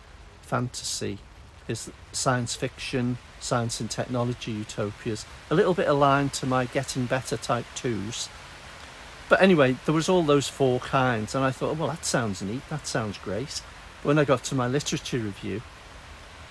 fantasy, 0.42 1.20
is 1.68 1.92
science 2.12 2.56
fiction, 2.56 3.20
science 3.40 3.80
and 3.80 3.92
technology 3.92 4.54
utopias, 4.54 5.28
a 5.52 5.54
little 5.54 5.76
bit 5.76 5.88
aligned 5.88 6.34
to 6.34 6.48
my 6.48 6.66
getting 6.66 7.06
better 7.06 7.38
type 7.38 7.66
twos. 7.76 8.28
But 9.30 9.40
anyway, 9.40 9.76
there 9.86 9.94
was 9.94 10.10
all 10.10 10.24
those 10.24 10.48
four 10.48 10.80
kinds, 10.80 11.36
and 11.36 11.46
I 11.46 11.52
thought, 11.52 11.78
well, 11.78 11.90
that 11.90 12.06
sounds 12.06 12.42
neat, 12.42 12.68
that 12.70 12.88
sounds 12.88 13.20
great. 13.20 13.62
When 14.02 14.18
I 14.18 14.26
got 14.26 14.44
to 14.46 14.56
my 14.56 14.68
literature 14.68 15.20
review, 15.20 15.62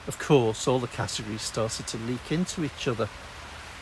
of 0.06 0.18
course, 0.18 0.68
all 0.68 0.78
the 0.78 0.86
categories 0.86 1.42
started 1.42 1.86
to 1.88 1.98
leak 1.98 2.30
into 2.30 2.64
each 2.64 2.86
other, 2.86 3.08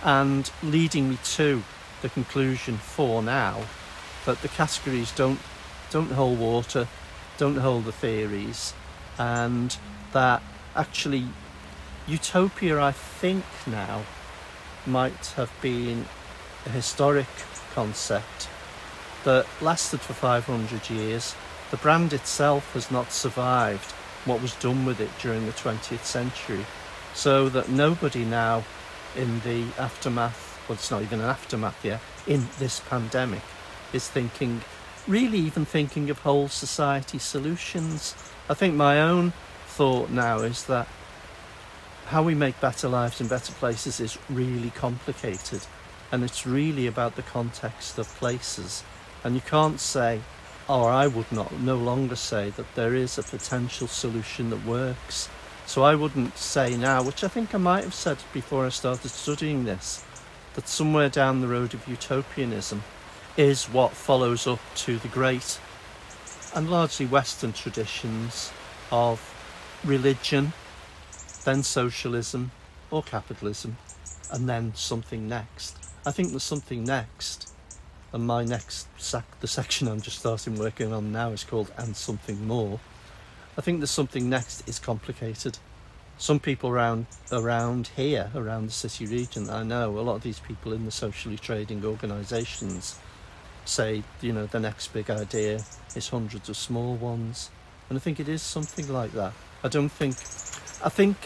and 0.02 0.50
leading 0.62 1.10
me 1.10 1.18
to 1.24 1.62
the 2.02 2.08
conclusion 2.08 2.76
for 2.76 3.22
now 3.22 3.62
that 4.26 4.40
the 4.42 4.48
categories 4.48 5.12
don't 5.12 5.40
don't 5.90 6.12
hold 6.12 6.38
water, 6.38 6.88
don't 7.38 7.56
hold 7.56 7.84
the 7.84 7.92
theories, 7.92 8.74
and 9.18 9.76
that 10.12 10.42
actually 10.74 11.26
utopia, 12.06 12.80
I 12.80 12.92
think 12.92 13.44
now, 13.66 14.02
might 14.86 15.26
have 15.36 15.52
been 15.60 16.06
a 16.66 16.70
historic 16.70 17.28
concept 17.74 18.48
that 19.24 19.46
lasted 19.60 20.00
for 20.00 20.12
500 20.12 20.90
years. 20.90 21.34
The 21.70 21.76
brand 21.76 22.12
itself 22.12 22.72
has 22.74 22.90
not 22.90 23.12
survived 23.12 23.94
what 24.24 24.40
was 24.40 24.54
done 24.56 24.84
with 24.84 25.00
it 25.00 25.10
during 25.20 25.46
the 25.46 25.52
20th 25.52 26.04
century, 26.04 26.64
so 27.14 27.48
that 27.48 27.68
nobody 27.68 28.24
now 28.24 28.64
in 29.16 29.40
the 29.40 29.64
aftermath, 29.78 30.58
well, 30.68 30.74
it's 30.74 30.90
not 30.90 31.02
even 31.02 31.20
an 31.20 31.26
aftermath 31.26 31.84
yet, 31.84 32.00
in 32.26 32.46
this 32.58 32.80
pandemic, 32.80 33.42
is 33.92 34.08
thinking, 34.08 34.62
really 35.06 35.38
even 35.38 35.64
thinking 35.64 36.10
of 36.10 36.18
whole 36.20 36.48
society 36.48 37.18
solutions. 37.18 38.14
I 38.48 38.54
think 38.54 38.74
my 38.74 39.00
own 39.00 39.32
thought 39.66 40.10
now 40.10 40.38
is 40.38 40.64
that 40.64 40.88
how 42.06 42.22
we 42.22 42.34
make 42.34 42.60
better 42.60 42.88
lives 42.88 43.20
and 43.20 43.30
better 43.30 43.52
places 43.54 43.98
is 43.98 44.18
really 44.28 44.70
complicated 44.70 45.62
and 46.12 46.22
it's 46.22 46.46
really 46.46 46.86
about 46.86 47.16
the 47.16 47.22
context 47.22 47.98
of 47.98 48.06
places 48.16 48.84
and 49.24 49.34
you 49.34 49.40
can't 49.40 49.80
say 49.80 50.20
or 50.68 50.90
I 50.90 51.06
would 51.06 51.30
not 51.30 51.52
no 51.52 51.76
longer 51.76 52.16
say 52.16 52.50
that 52.50 52.74
there 52.74 52.94
is 52.94 53.18
a 53.18 53.22
potential 53.22 53.86
solution 53.86 54.50
that 54.50 54.64
works 54.64 55.28
so 55.66 55.82
I 55.82 55.94
wouldn't 55.94 56.36
say 56.38 56.76
now 56.76 57.02
which 57.02 57.24
I 57.24 57.28
think 57.28 57.54
I 57.54 57.58
might 57.58 57.84
have 57.84 57.94
said 57.94 58.18
before 58.32 58.66
I 58.66 58.70
started 58.70 59.10
studying 59.10 59.64
this 59.64 60.04
that 60.54 60.68
somewhere 60.68 61.08
down 61.08 61.40
the 61.40 61.48
road 61.48 61.74
of 61.74 61.88
utopianism 61.88 62.82
is 63.36 63.64
what 63.64 63.92
follows 63.92 64.46
up 64.46 64.60
to 64.76 64.98
the 64.98 65.08
great 65.08 65.58
and 66.54 66.70
largely 66.70 67.06
western 67.06 67.52
traditions 67.52 68.52
of 68.90 69.20
religion 69.84 70.52
then 71.44 71.62
socialism 71.62 72.50
or 72.90 73.02
capitalism, 73.02 73.76
and 74.30 74.48
then 74.48 74.74
something 74.74 75.28
next. 75.28 75.76
I 76.06 76.10
think 76.10 76.30
there's 76.30 76.42
something 76.42 76.84
next, 76.84 77.53
and 78.14 78.24
my 78.24 78.44
next 78.44 78.86
sec- 78.96 79.40
the 79.40 79.48
section 79.48 79.88
I'm 79.88 80.00
just 80.00 80.20
starting 80.20 80.56
working 80.56 80.92
on 80.92 81.10
now 81.10 81.30
is 81.30 81.42
called 81.42 81.72
"And 81.76 81.96
Something 81.96 82.46
More." 82.46 82.78
I 83.58 83.60
think 83.60 83.80
there's 83.80 83.90
something 83.90 84.30
next 84.30 84.66
is 84.68 84.78
complicated. 84.78 85.58
Some 86.16 86.38
people 86.38 86.70
around 86.70 87.06
around 87.32 87.90
here, 87.96 88.30
around 88.32 88.68
the 88.68 88.72
city 88.72 89.04
region, 89.04 89.50
I 89.50 89.64
know 89.64 89.98
a 89.98 90.00
lot 90.00 90.14
of 90.14 90.22
these 90.22 90.38
people 90.38 90.72
in 90.72 90.84
the 90.84 90.92
socially 90.92 91.36
trading 91.36 91.84
organisations 91.84 93.00
say, 93.64 94.04
you 94.20 94.32
know, 94.32 94.46
the 94.46 94.60
next 94.60 94.92
big 94.92 95.10
idea 95.10 95.64
is 95.96 96.08
hundreds 96.08 96.48
of 96.48 96.56
small 96.56 96.94
ones, 96.94 97.50
and 97.88 97.98
I 97.98 98.00
think 98.00 98.20
it 98.20 98.28
is 98.28 98.42
something 98.42 98.88
like 98.92 99.12
that. 99.12 99.32
I 99.64 99.68
don't 99.68 99.88
think 99.88 100.14
I 100.84 100.88
think 100.88 101.16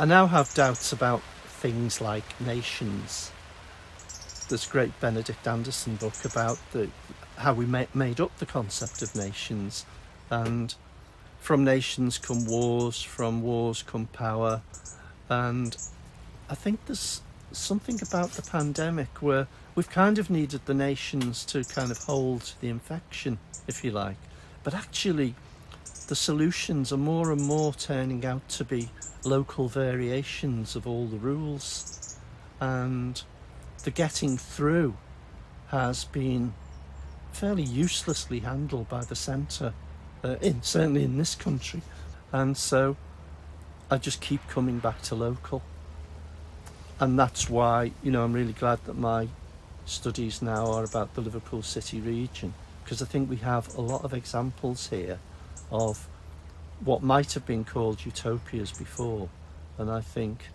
I 0.00 0.06
now 0.06 0.26
have 0.26 0.54
doubts 0.54 0.90
about 0.90 1.20
things 1.60 2.00
like 2.00 2.40
nations. 2.40 3.30
A 4.52 4.70
great 4.70 5.00
Benedict 5.00 5.48
Anderson 5.48 5.96
book 5.96 6.24
about 6.24 6.58
the 6.70 6.88
how 7.38 7.52
we 7.54 7.66
ma- 7.66 7.86
made 7.92 8.20
up 8.20 8.36
the 8.38 8.46
concept 8.46 9.02
of 9.02 9.16
nations, 9.16 9.84
and 10.30 10.72
from 11.40 11.64
nations 11.64 12.18
come 12.18 12.46
wars, 12.46 13.02
from 13.02 13.42
wars 13.42 13.82
come 13.82 14.06
power, 14.06 14.62
and 15.28 15.76
I 16.48 16.54
think 16.54 16.86
there's 16.86 17.22
something 17.50 17.98
about 18.00 18.32
the 18.32 18.42
pandemic 18.42 19.20
where 19.20 19.48
we've 19.74 19.90
kind 19.90 20.18
of 20.18 20.30
needed 20.30 20.66
the 20.66 20.74
nations 20.74 21.44
to 21.46 21.64
kind 21.64 21.90
of 21.90 21.98
hold 21.98 22.52
the 22.60 22.68
infection, 22.68 23.38
if 23.66 23.82
you 23.82 23.90
like, 23.90 24.18
but 24.62 24.72
actually 24.72 25.34
the 26.06 26.14
solutions 26.14 26.92
are 26.92 26.98
more 26.98 27.32
and 27.32 27.42
more 27.42 27.72
turning 27.72 28.24
out 28.24 28.48
to 28.50 28.64
be 28.64 28.88
local 29.24 29.68
variations 29.68 30.76
of 30.76 30.86
all 30.86 31.06
the 31.06 31.16
rules. 31.16 32.18
And 32.60 33.20
the 33.84 33.90
getting 33.90 34.36
through 34.36 34.96
has 35.68 36.04
been 36.04 36.52
fairly 37.32 37.62
uselessly 37.62 38.40
handled 38.40 38.88
by 38.88 39.02
the 39.04 39.16
centre 39.16 39.72
uh, 40.22 40.36
in 40.40 40.62
certainly 40.62 41.04
in 41.04 41.16
this 41.18 41.34
country 41.34 41.80
and 42.32 42.56
so 42.56 42.96
I 43.90 43.98
just 43.98 44.20
keep 44.20 44.46
coming 44.48 44.78
back 44.78 45.02
to 45.02 45.14
local 45.14 45.62
and 47.00 47.18
that's 47.18 47.48
why 47.48 47.92
you 48.02 48.10
know 48.10 48.24
I'm 48.24 48.32
really 48.32 48.52
glad 48.52 48.84
that 48.84 48.96
my 48.96 49.28
studies 49.86 50.40
now 50.40 50.66
are 50.72 50.84
about 50.84 51.14
the 51.14 51.20
Liverpool 51.20 51.62
City 51.62 52.00
region 52.00 52.54
because 52.84 53.00
I 53.00 53.06
think 53.06 53.30
we 53.30 53.36
have 53.36 53.74
a 53.76 53.80
lot 53.80 54.04
of 54.04 54.12
examples 54.12 54.88
here 54.88 55.18
of 55.70 56.06
what 56.84 57.02
might 57.02 57.32
have 57.32 57.46
been 57.46 57.64
called 57.64 58.04
utopias 58.04 58.72
before. 58.72 59.28
And 59.78 59.90
I 59.90 60.00
think, 60.00 60.48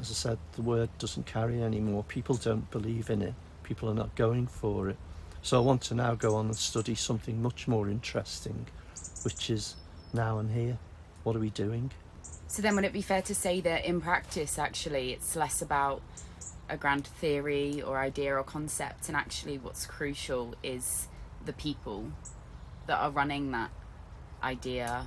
as 0.00 0.10
I 0.10 0.14
said, 0.14 0.38
the 0.52 0.62
word 0.62 0.88
doesn't 0.98 1.26
carry 1.26 1.62
anymore. 1.62 2.04
People 2.04 2.36
don't 2.36 2.70
believe 2.70 3.10
in 3.10 3.22
it, 3.22 3.34
people 3.62 3.88
are 3.88 3.94
not 3.94 4.14
going 4.16 4.46
for 4.46 4.88
it. 4.88 4.96
So 5.42 5.58
I 5.58 5.60
want 5.60 5.82
to 5.82 5.94
now 5.94 6.14
go 6.14 6.36
on 6.36 6.46
and 6.46 6.56
study 6.56 6.94
something 6.94 7.42
much 7.42 7.66
more 7.68 7.88
interesting, 7.88 8.66
which 9.22 9.50
is 9.50 9.76
now 10.12 10.38
and 10.38 10.50
here. 10.50 10.78
What 11.22 11.36
are 11.36 11.40
we 11.40 11.50
doing? 11.50 11.90
So 12.46 12.62
then, 12.62 12.74
would 12.74 12.84
it 12.84 12.92
be 12.92 13.02
fair 13.02 13.22
to 13.22 13.34
say 13.34 13.60
that 13.60 13.84
in 13.84 14.00
practice, 14.00 14.58
actually, 14.58 15.12
it's 15.12 15.36
less 15.36 15.62
about 15.62 16.02
a 16.68 16.76
grand 16.76 17.06
theory 17.06 17.80
or 17.80 17.98
idea 17.98 18.36
or 18.36 18.42
concept, 18.42 19.08
and 19.08 19.16
actually, 19.16 19.58
what's 19.58 19.86
crucial 19.86 20.54
is 20.62 21.08
the 21.44 21.52
people 21.52 22.10
that 22.86 22.98
are 22.98 23.10
running 23.10 23.52
that 23.52 23.70
idea 24.42 25.06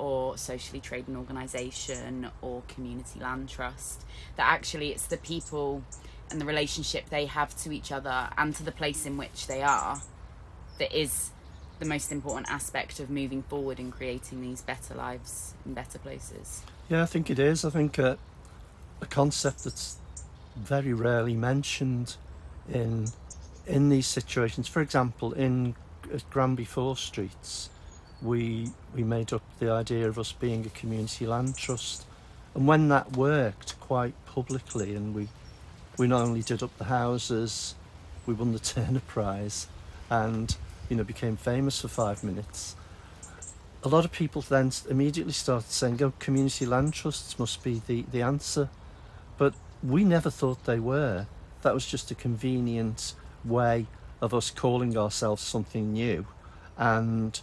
or 0.00 0.36
socially 0.38 0.80
trading 0.80 1.14
organisation 1.14 2.30
or 2.40 2.62
community 2.68 3.20
land 3.20 3.48
trust 3.48 4.04
that 4.36 4.46
actually 4.46 4.88
it's 4.88 5.06
the 5.06 5.18
people 5.18 5.82
and 6.30 6.40
the 6.40 6.44
relationship 6.46 7.10
they 7.10 7.26
have 7.26 7.54
to 7.56 7.70
each 7.70 7.92
other 7.92 8.30
and 8.38 8.56
to 8.56 8.62
the 8.62 8.72
place 8.72 9.04
in 9.04 9.18
which 9.18 9.46
they 9.46 9.62
are 9.62 10.00
that 10.78 10.98
is 10.98 11.30
the 11.80 11.84
most 11.84 12.10
important 12.10 12.50
aspect 12.50 12.98
of 12.98 13.10
moving 13.10 13.42
forward 13.42 13.78
and 13.78 13.92
creating 13.92 14.40
these 14.40 14.62
better 14.62 14.94
lives 14.94 15.54
and 15.64 15.74
better 15.74 15.98
places. 15.98 16.62
Yeah, 16.88 17.02
I 17.02 17.06
think 17.06 17.30
it 17.30 17.38
is. 17.38 17.64
I 17.64 17.70
think 17.70 17.98
uh, 17.98 18.16
a 19.00 19.06
concept 19.06 19.64
that's 19.64 19.96
very 20.56 20.92
rarely 20.92 21.34
mentioned 21.34 22.16
in 22.72 23.08
in 23.66 23.88
these 23.88 24.06
situations. 24.06 24.66
For 24.66 24.82
example, 24.82 25.32
in 25.32 25.74
Granby 26.30 26.64
Four 26.64 26.96
Streets, 26.96 27.70
we 28.22 28.70
we 28.94 29.02
made 29.02 29.32
up 29.32 29.42
the 29.58 29.70
idea 29.70 30.08
of 30.08 30.18
us 30.18 30.32
being 30.32 30.66
a 30.66 30.70
community 30.70 31.26
land 31.26 31.56
trust, 31.56 32.04
and 32.54 32.66
when 32.66 32.88
that 32.88 33.16
worked 33.16 33.78
quite 33.80 34.14
publicly, 34.26 34.94
and 34.94 35.14
we 35.14 35.28
we 35.98 36.06
not 36.06 36.22
only 36.22 36.42
did 36.42 36.62
up 36.62 36.76
the 36.78 36.84
houses, 36.84 37.74
we 38.26 38.34
won 38.34 38.52
the 38.52 38.58
Turner 38.72 39.00
Prize, 39.00 39.68
and 40.08 40.56
you 40.88 40.96
know 40.96 41.04
became 41.04 41.36
famous 41.36 41.80
for 41.80 41.88
five 41.88 42.22
minutes. 42.22 42.76
A 43.82 43.88
lot 43.88 44.04
of 44.04 44.12
people 44.12 44.42
then 44.42 44.72
immediately 44.88 45.32
started 45.32 45.70
saying, 45.70 46.02
"Oh, 46.02 46.12
community 46.18 46.66
land 46.66 46.92
trusts 46.94 47.38
must 47.38 47.62
be 47.62 47.80
the 47.86 48.04
the 48.10 48.22
answer," 48.22 48.68
but 49.38 49.54
we 49.82 50.04
never 50.04 50.30
thought 50.30 50.64
they 50.64 50.80
were. 50.80 51.26
That 51.62 51.74
was 51.74 51.86
just 51.86 52.10
a 52.10 52.14
convenient 52.14 53.14
way 53.44 53.86
of 54.20 54.34
us 54.34 54.50
calling 54.50 54.96
ourselves 54.96 55.42
something 55.42 55.92
new, 55.92 56.26
and 56.76 57.40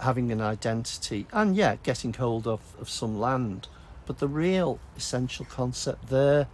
having 0.00 0.30
an 0.30 0.40
identity 0.40 1.26
and 1.32 1.56
yeah 1.56 1.76
getting 1.82 2.12
hold 2.12 2.46
of, 2.46 2.60
of 2.80 2.88
some 2.88 3.18
land. 3.18 3.68
But 4.06 4.18
the 4.18 4.28
real 4.28 4.78
essential 4.96 5.44
concept 5.44 6.08
there 6.08 6.46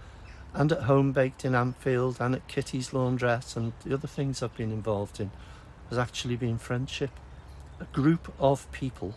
and 0.54 0.70
at 0.72 0.82
home 0.82 1.12
baked 1.12 1.44
in 1.44 1.54
Anfield 1.54 2.18
and 2.20 2.34
at 2.34 2.46
Kitty's 2.48 2.90
laundrette 2.90 3.56
and 3.56 3.72
the 3.84 3.94
other 3.94 4.08
things 4.08 4.42
I've 4.42 4.56
been 4.56 4.72
involved 4.72 5.20
in 5.20 5.30
has 5.88 5.98
actually 5.98 6.36
been 6.36 6.58
friendship. 6.58 7.10
A 7.80 7.84
group 7.86 8.32
of 8.38 8.70
people 8.72 9.14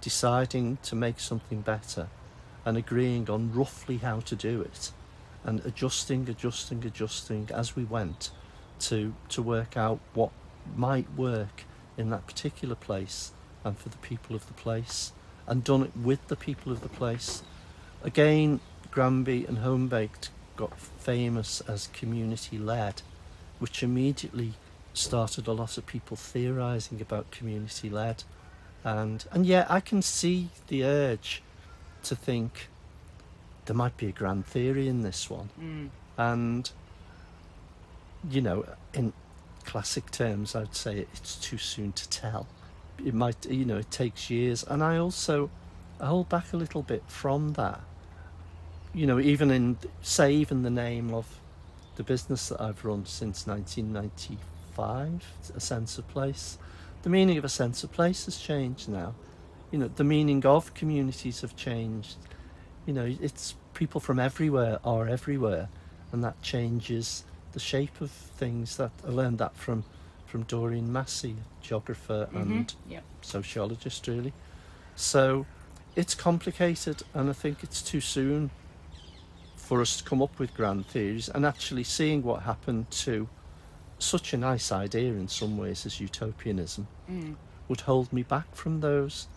deciding 0.00 0.78
to 0.82 0.94
make 0.94 1.18
something 1.18 1.60
better 1.62 2.08
and 2.64 2.76
agreeing 2.76 3.28
on 3.30 3.52
roughly 3.52 3.98
how 3.98 4.20
to 4.20 4.36
do 4.36 4.60
it 4.60 4.92
and 5.44 5.64
adjusting 5.64 6.28
adjusting 6.28 6.84
adjusting 6.84 7.48
as 7.52 7.76
we 7.76 7.84
went 7.84 8.30
to 8.78 9.14
to 9.28 9.42
work 9.42 9.76
out 9.76 10.00
what 10.14 10.30
might 10.74 11.10
work 11.16 11.64
in 11.96 12.10
that 12.10 12.26
particular 12.26 12.74
place 12.74 13.32
and 13.64 13.78
for 13.78 13.88
the 13.88 13.96
people 13.98 14.36
of 14.36 14.46
the 14.46 14.52
place 14.52 15.12
and 15.46 15.64
done 15.64 15.82
it 15.82 15.96
with 15.96 16.26
the 16.28 16.36
people 16.36 16.72
of 16.72 16.82
the 16.82 16.88
place. 16.88 17.42
Again, 18.02 18.60
Granby 18.90 19.44
and 19.46 19.58
Home 19.58 19.88
Baked 19.88 20.30
got 20.56 20.78
famous 20.78 21.60
as 21.62 21.88
community 21.88 22.58
led, 22.58 23.02
which 23.58 23.82
immediately 23.82 24.52
started 24.92 25.46
a 25.46 25.52
lot 25.52 25.76
of 25.76 25.86
people 25.86 26.16
theorizing 26.16 27.00
about 27.00 27.30
community 27.30 27.90
led. 27.90 28.24
And 28.84 29.24
and 29.32 29.46
yeah, 29.46 29.66
I 29.68 29.80
can 29.80 30.02
see 30.02 30.50
the 30.68 30.84
urge 30.84 31.42
to 32.04 32.14
think 32.14 32.68
there 33.64 33.74
might 33.74 33.96
be 33.96 34.08
a 34.08 34.12
grand 34.12 34.46
theory 34.46 34.88
in 34.88 35.02
this 35.02 35.28
one. 35.30 35.48
Mm. 35.60 35.88
And 36.16 36.70
you 38.30 38.40
know, 38.40 38.66
in 38.92 39.12
classic 39.64 40.10
terms, 40.10 40.54
I'd 40.54 40.76
say 40.76 41.06
it's 41.12 41.36
too 41.36 41.58
soon 41.58 41.92
to 41.92 42.08
tell 42.08 42.46
it 43.04 43.14
might 43.14 43.46
you 43.46 43.64
know 43.64 43.78
it 43.78 43.90
takes 43.90 44.28
years 44.30 44.64
and 44.64 44.82
i 44.82 44.96
also 44.96 45.50
I 46.00 46.06
hold 46.06 46.28
back 46.28 46.52
a 46.52 46.56
little 46.56 46.82
bit 46.82 47.04
from 47.06 47.52
that 47.54 47.80
you 48.92 49.06
know 49.06 49.20
even 49.20 49.50
in 49.50 49.78
say 50.02 50.32
even 50.32 50.62
the 50.62 50.70
name 50.70 51.14
of 51.14 51.40
the 51.96 52.02
business 52.02 52.48
that 52.48 52.60
i've 52.60 52.84
run 52.84 53.06
since 53.06 53.46
1995 53.46 55.24
a 55.54 55.60
sense 55.60 55.98
of 55.98 56.08
place 56.08 56.58
the 57.04 57.10
meaning 57.10 57.36
of 57.36 57.44
a 57.44 57.50
sense 57.50 57.84
of 57.84 57.92
place 57.92 58.24
has 58.24 58.38
changed 58.38 58.88
now. 58.88 59.14
You 59.70 59.78
know, 59.78 59.88
the 59.88 60.04
meaning 60.04 60.44
of 60.46 60.72
communities 60.72 61.42
have 61.42 61.54
changed. 61.54 62.16
You 62.86 62.94
know, 62.94 63.04
it's 63.20 63.56
people 63.74 64.00
from 64.00 64.18
everywhere 64.18 64.78
are 64.84 65.06
everywhere, 65.06 65.68
and 66.12 66.24
that 66.24 66.40
changes 66.40 67.24
the 67.52 67.60
shape 67.60 68.00
of 68.00 68.10
things. 68.10 68.78
That 68.78 68.90
I 69.06 69.10
learned 69.10 69.36
that 69.38 69.54
from 69.54 69.84
from 70.34 70.42
Doreen 70.42 70.92
Massey, 70.92 71.36
geographer 71.62 72.28
Mhm. 72.32 72.40
and 72.42 72.74
Yep. 72.88 73.04
sociologist, 73.22 74.08
really. 74.08 74.32
So 74.96 75.46
it's 75.94 76.12
complicated, 76.16 77.04
and 77.14 77.30
I 77.30 77.32
think 77.32 77.62
it's 77.62 77.80
too 77.80 78.00
soon 78.00 78.50
for 79.54 79.80
us 79.80 79.96
to 79.98 80.02
come 80.02 80.20
up 80.20 80.36
with 80.40 80.52
grand 80.52 80.88
theories. 80.88 81.28
And 81.28 81.46
actually, 81.46 81.84
seeing 81.84 82.24
what 82.24 82.42
happened 82.42 82.90
to 83.06 83.28
such 84.00 84.34
a 84.34 84.36
nice 84.36 84.72
idea 84.72 85.12
in 85.12 85.28
some 85.28 85.56
ways 85.56 85.86
as 85.86 86.00
utopianism 86.00 86.88
Mm. 87.08 87.36
would 87.68 87.82
hold 87.82 88.12
me 88.12 88.24
back 88.24 88.52
from 88.56 88.80
those. 88.80 89.28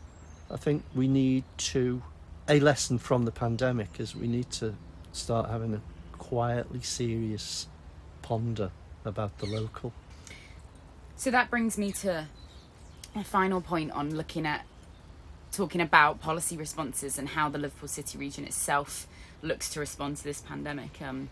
I 0.50 0.58
think 0.58 0.84
we 0.96 1.08
need 1.08 1.44
to. 1.76 2.02
A 2.50 2.60
lesson 2.60 2.98
from 2.98 3.26
the 3.26 3.32
pandemic 3.32 4.00
is 4.00 4.16
we 4.16 4.28
need 4.28 4.50
to 4.54 4.74
start 5.12 5.48
having 5.52 5.76
a 5.76 5.82
quietly 6.18 6.82
serious 6.82 7.68
ponder 8.24 8.72
about 9.06 9.38
the 9.38 9.46
local. 9.46 9.94
So 11.18 11.32
that 11.32 11.50
brings 11.50 11.80
me 11.80 11.92
to 11.94 12.28
a 13.16 13.24
final 13.24 13.60
point 13.60 13.92
on 13.92 14.16
looking 14.16 14.46
at 14.46 14.66
talking 15.52 15.82
about 15.82 16.22
policy 16.22 16.56
responses 16.56 17.18
and 17.18 17.30
how 17.30 17.50
the 17.50 17.58
Liverpool 17.58 17.88
City 17.88 18.20
region 18.20 18.46
itself 18.46 19.08
looks 19.42 19.68
to 19.70 19.80
respond 19.80 20.18
to 20.18 20.24
this 20.24 20.42
pandemic. 20.42 21.02
Um, 21.02 21.32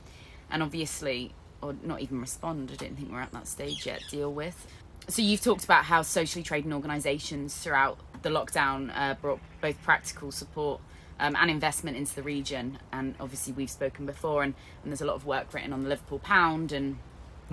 and 0.49 0.63
obviously, 0.63 1.33
or 1.61 1.75
not 1.83 2.01
even 2.01 2.19
respond, 2.19 2.71
I 2.73 2.75
don't 2.77 2.97
think 2.97 3.11
we're 3.11 3.21
at 3.21 3.31
that 3.33 3.47
stage 3.47 3.85
yet, 3.85 4.01
deal 4.09 4.33
with. 4.33 4.65
So 5.07 5.21
you've 5.21 5.41
talked 5.41 5.63
about 5.63 5.85
how 5.85 6.01
socially 6.01 6.41
trading 6.41 6.73
organisations 6.73 7.55
throughout 7.55 7.99
the 8.23 8.29
lockdown 8.29 8.91
uh, 8.95 9.13
brought 9.13 9.39
both 9.61 9.79
practical 9.83 10.31
support 10.31 10.81
um, 11.19 11.35
and 11.35 11.51
investment 11.51 11.95
into 11.95 12.15
the 12.15 12.23
region. 12.23 12.79
And 12.91 13.13
obviously, 13.19 13.53
we've 13.53 13.69
spoken 13.69 14.07
before, 14.07 14.41
and, 14.41 14.55
and 14.81 14.91
there's 14.91 15.01
a 15.01 15.05
lot 15.05 15.15
of 15.15 15.27
work 15.27 15.53
written 15.53 15.73
on 15.73 15.83
the 15.83 15.89
Liverpool 15.89 16.17
pound 16.17 16.71
and 16.71 16.97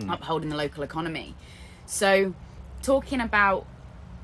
upholding 0.08 0.48
the 0.48 0.56
local 0.56 0.82
economy. 0.82 1.34
So, 1.86 2.34
talking 2.82 3.20
about 3.20 3.66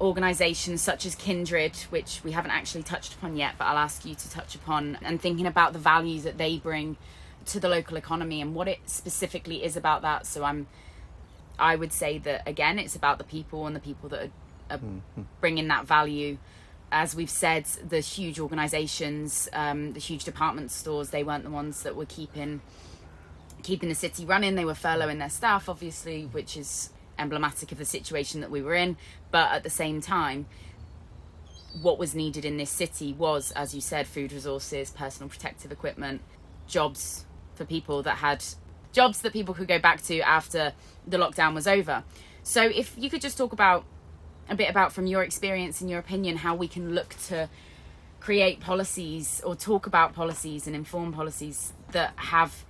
organisations 0.01 0.81
such 0.81 1.05
as 1.07 1.15
Kindred, 1.15 1.77
which 1.91 2.21
we 2.25 2.33
haven't 2.33 2.53
actually 2.53 2.85
touched 2.85 3.15
upon 3.15 3.37
yet, 3.37 3.55
but 3.59 3.65
I'll 3.65 3.79
ask 3.79 4.05
you 4.05 4.15
to 4.15 4.31
touch 4.31 4.55
upon, 4.55 4.99
and 5.03 5.21
thinking 5.21 5.47
about 5.47 5.73
the 5.73 5.79
values 5.79 6.23
that 6.25 6.39
they 6.39 6.59
bring 6.59 6.97
to 7.47 7.61
the 7.61 7.69
local 7.69 7.97
economy 7.97 8.41
and 8.41 8.55
what 8.55 8.69
it 8.69 8.79
specifically 8.87 9.65
is 9.65 9.77
about 9.77 10.03
that. 10.03 10.27
So, 10.27 10.45
I'm, 10.45 10.67
I 11.59 11.77
would 11.77 11.93
say 11.93 12.19
that 12.19 12.47
again, 12.47 12.79
it's 12.79 12.97
about 12.97 13.19
the 13.19 13.25
people 13.25 13.67
and 13.67 13.75
the 13.75 13.81
people 13.81 14.09
that 14.11 14.31
are, 14.71 14.77
are 14.77 14.81
bringing 15.41 15.69
that 15.69 15.87
value. 15.87 16.39
As 16.91 17.15
we've 17.15 17.29
said, 17.29 17.67
the 17.87 18.01
huge 18.01 18.41
organisations, 18.41 19.47
um, 19.53 19.93
the 19.93 20.01
huge 20.01 20.25
department 20.25 20.71
stores, 20.71 21.11
they 21.11 21.23
weren't 21.23 21.45
the 21.45 21.51
ones 21.51 21.83
that 21.83 21.95
were 21.97 22.07
keeping 22.07 22.63
keeping 23.63 23.89
the 23.89 23.95
city 23.95 24.25
running. 24.25 24.55
They 24.55 24.65
were 24.65 24.73
furloughing 24.75 25.19
their 25.19 25.29
staff, 25.29 25.69
obviously, 25.69 26.25
which 26.27 26.57
is 26.57 26.91
emblematic 27.19 27.73
of 27.73 27.79
the 27.79 27.85
situation 27.85 28.41
that 28.41 28.51
we 28.51 28.63
were 28.63 28.75
in. 28.75 28.97
But 29.31 29.53
at 29.53 29.63
the 29.63 29.71
same 29.71 30.01
time, 30.01 30.47
what 31.81 31.99
was 31.99 32.15
needed 32.15 32.45
in 32.45 32.57
this 32.57 32.71
city 32.71 33.13
was, 33.13 33.51
as 33.53 33.75
you 33.75 33.81
said, 33.81 34.07
food 34.07 34.33
resources, 34.33 34.91
personal 34.91 35.29
protective 35.29 35.73
equipment, 35.73 36.23
jobs 36.67 37.27
for 37.55 37.65
people 37.65 38.03
that 38.03 38.19
had 38.19 38.45
jobs 38.93 39.21
that 39.23 39.33
people 39.33 39.55
could 39.55 39.69
go 39.69 39.79
back 39.79 40.03
to 40.03 40.21
after 40.21 40.73
the 41.07 41.17
lockdown 41.17 41.55
was 41.55 41.67
over. 41.67 42.05
So, 42.43 42.63
if 42.63 42.95
you 42.97 43.11
could 43.11 43.21
just 43.21 43.37
talk 43.37 43.53
about 43.53 43.85
a 44.49 44.57
bit 44.57 44.71
about, 44.71 44.93
from 44.93 45.07
your 45.07 45.23
experience 45.23 45.81
and 45.81 45.91
your 45.91 45.99
opinion, 45.99 46.39
how 46.39 46.55
we 46.55 46.69
can 46.69 46.95
look 46.95 47.15
to 47.27 47.49
create 48.21 48.61
policies 48.61 49.41
or 49.45 49.55
talk 49.55 49.87
about 49.87 50.15
policies 50.15 50.67
and 50.67 50.75
inform 50.75 51.13
policies 51.13 51.73
that 51.93 52.13
have 52.17 52.65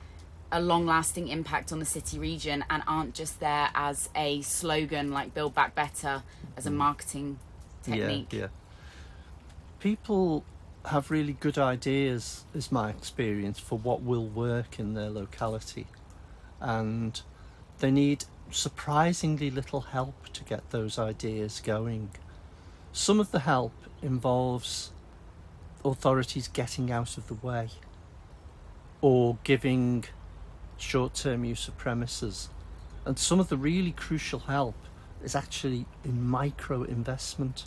a 0.50 0.60
long 0.60 0.86
lasting 0.86 1.28
impact 1.28 1.72
on 1.72 1.78
the 1.78 1.84
city 1.84 2.18
region 2.18 2.64
and 2.70 2.82
aren't 2.86 3.14
just 3.14 3.40
there 3.40 3.68
as 3.74 4.08
a 4.14 4.40
slogan 4.42 5.10
like 5.10 5.34
Build 5.34 5.54
Back 5.54 5.74
Better 5.74 6.22
as 6.56 6.66
a 6.66 6.70
mm. 6.70 6.74
marketing 6.74 7.38
technique. 7.82 8.32
Yeah, 8.32 8.40
yeah. 8.40 8.46
People 9.80 10.44
have 10.86 11.10
really 11.10 11.34
good 11.34 11.58
ideas, 11.58 12.44
is 12.54 12.72
my 12.72 12.90
experience, 12.90 13.58
for 13.58 13.78
what 13.78 14.02
will 14.02 14.26
work 14.26 14.78
in 14.78 14.94
their 14.94 15.10
locality. 15.10 15.86
And 16.60 17.20
they 17.78 17.90
need 17.90 18.24
surprisingly 18.50 19.50
little 19.50 19.82
help 19.82 20.28
to 20.32 20.44
get 20.44 20.70
those 20.70 20.98
ideas 20.98 21.60
going. 21.64 22.10
Some 22.92 23.20
of 23.20 23.30
the 23.30 23.40
help 23.40 23.72
involves 24.02 24.90
authorities 25.84 26.48
getting 26.48 26.90
out 26.90 27.16
of 27.16 27.28
the 27.28 27.34
way 27.34 27.68
or 29.00 29.38
giving 29.44 30.04
short 30.78 31.14
term 31.14 31.44
use 31.44 31.68
of 31.68 31.76
premises. 31.76 32.48
And 33.04 33.18
some 33.18 33.40
of 33.40 33.48
the 33.48 33.56
really 33.56 33.92
crucial 33.92 34.40
help 34.40 34.74
is 35.22 35.34
actually 35.34 35.86
in 36.04 36.26
micro 36.26 36.82
investment. 36.82 37.66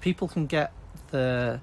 People 0.00 0.28
can 0.28 0.46
get 0.46 0.72
their 1.10 1.60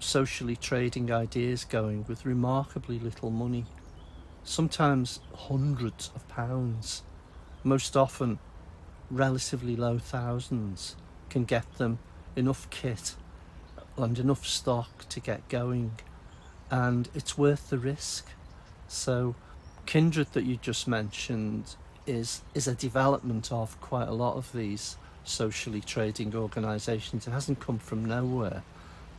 socially 0.00 0.56
trading 0.56 1.12
ideas 1.12 1.64
going 1.64 2.04
with 2.08 2.24
remarkably 2.24 2.98
little 2.98 3.30
money, 3.30 3.64
sometimes 4.44 5.20
hundreds 5.34 6.10
of 6.14 6.26
pounds, 6.28 7.02
most 7.64 7.96
often 7.96 8.38
relatively 9.10 9.74
low 9.74 9.98
thousands, 9.98 10.96
can 11.30 11.44
get 11.44 11.74
them 11.74 11.98
enough 12.36 12.68
kit 12.70 13.14
and 13.96 14.18
enough 14.18 14.46
stock 14.46 15.08
to 15.08 15.20
get 15.20 15.48
going, 15.48 15.98
and 16.70 17.08
it's 17.14 17.36
worth 17.36 17.70
the 17.70 17.78
risk. 17.78 18.26
So, 18.86 19.34
Kindred 19.88 20.30
that 20.34 20.44
you 20.44 20.58
just 20.58 20.86
mentioned 20.86 21.76
is 22.06 22.42
is 22.52 22.68
a 22.68 22.74
development 22.74 23.50
of 23.50 23.80
quite 23.80 24.06
a 24.06 24.12
lot 24.12 24.36
of 24.36 24.52
these 24.52 24.98
socially 25.24 25.80
trading 25.80 26.36
organisations. 26.36 27.26
It 27.26 27.30
hasn't 27.30 27.58
come 27.58 27.78
from 27.78 28.04
nowhere, 28.04 28.64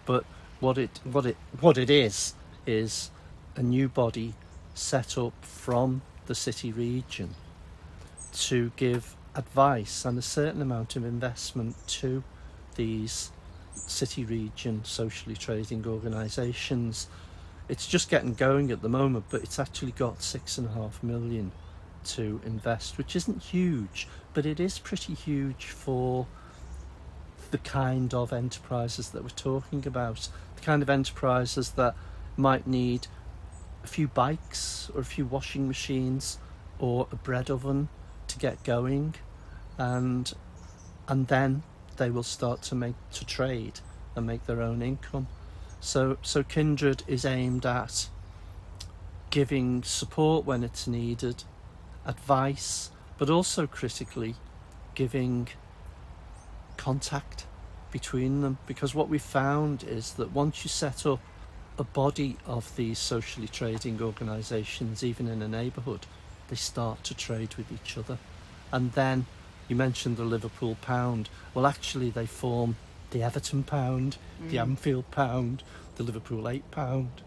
but 0.06 0.26
what 0.60 0.78
it 0.78 1.00
what 1.04 1.26
it 1.26 1.38
what 1.60 1.80
it 1.80 1.90
is 1.90 2.36
is 2.68 3.10
a 3.56 3.64
new 3.64 3.90
body 3.90 4.36
set 4.76 5.18
up 5.18 5.34
from 5.42 6.04
the 6.28 6.36
city 6.36 6.72
region 6.72 7.34
to 8.34 8.72
give 8.76 9.16
advice 9.34 10.06
and 10.06 10.20
a 10.20 10.22
certain 10.22 10.62
amount 10.62 10.96
of 10.96 11.04
investment 11.04 11.76
to 11.88 12.24
these 12.76 13.32
city 13.74 14.24
region 14.24 14.86
socially 14.86 15.36
trading 15.36 15.88
organisations. 15.88 17.08
It's 17.70 17.88
just 17.88 18.10
getting 18.10 18.34
going 18.34 18.72
at 18.72 18.82
the 18.82 18.90
moment, 18.90 19.26
but 19.30 19.44
it's 19.44 19.60
actually 19.60 19.92
got 19.92 20.24
six 20.24 20.58
and 20.58 20.68
a 20.68 20.72
half 20.72 21.02
million 21.04 21.52
to 22.06 22.42
invest, 22.44 22.98
which 22.98 23.16
isn't 23.16 23.44
huge, 23.44 24.08
but 24.34 24.46
it 24.46 24.60
is 24.60 24.80
pretty 24.80 25.14
huge 25.14 25.66
for 25.66 26.26
the 27.52 27.60
kind 27.60 28.14
of 28.14 28.34
enterprises 28.34 29.12
that 29.12 29.24
we're 29.24 29.30
talking 29.30 29.86
about. 29.86 30.30
The 30.56 30.62
kind 30.62 30.82
of 30.82 30.90
enterprises 30.90 31.72
that 31.72 31.96
might 32.36 32.66
need 32.66 33.08
a 33.84 33.88
few 33.88 34.08
bikes 34.08 34.90
or 34.94 35.02
a 35.02 35.06
few 35.06 35.26
washing 35.26 35.68
machines 35.68 36.40
or 36.80 37.08
a 37.12 37.16
bread 37.16 37.50
oven 37.50 37.90
to 38.28 38.38
get 38.38 38.64
going 38.64 39.16
and 39.78 40.34
and 41.08 41.28
then 41.28 41.64
they 41.98 42.10
will 42.10 42.24
start 42.24 42.62
to 42.62 42.76
make 42.76 42.96
to 43.12 43.26
trade 43.26 43.80
and 44.16 44.26
make 44.26 44.46
their 44.46 44.62
own 44.62 44.82
income. 44.82 45.28
So 45.80 46.18
so 46.22 46.44
Kindred 46.44 47.04
is 47.08 47.26
aimed 47.26 47.66
at 47.66 48.10
giving 49.30 49.84
support 49.84 50.46
when 50.46 50.64
it's 50.64 50.88
needed, 50.88 51.44
advice, 52.06 52.92
but 53.18 53.30
also 53.30 53.68
critically 53.68 54.36
giving 54.96 55.48
contact 56.78 57.46
between 57.92 58.42
them 58.42 58.58
because 58.66 58.96
what 58.96 59.10
we 59.10 59.18
found 59.18 59.84
is 59.84 60.14
that 60.14 60.32
once 60.32 60.64
you 60.64 60.70
set 60.70 61.06
up 61.06 61.20
a 61.78 61.84
body 61.84 62.38
of 62.46 62.76
these 62.76 63.00
socially 63.00 63.48
trading 63.48 64.02
organisations, 64.02 65.04
even 65.04 65.28
in 65.28 65.42
a 65.42 65.48
neighbourhood, 65.48 66.06
they 66.50 66.56
start 66.56 67.04
to 67.06 67.14
trade 67.14 67.56
with 67.56 67.72
each 67.72 67.98
other. 67.98 68.18
And 68.72 68.92
then 68.94 69.26
you 69.68 69.76
mentioned 69.76 70.18
the 70.18 70.24
Liverpool 70.24 70.78
pound. 70.82 71.30
Well, 71.54 71.66
actually, 71.66 72.10
they 72.10 72.26
form 72.26 72.76
the 73.12 73.24
Everton 73.24 73.64
pound, 73.64 74.18
the 74.50 74.58
mm. 74.58 74.62
Anfield 74.62 75.10
pound, 75.12 75.64
the 75.96 76.04
Liverpool 76.04 76.48
eight 76.48 76.70
pound, 76.72 77.22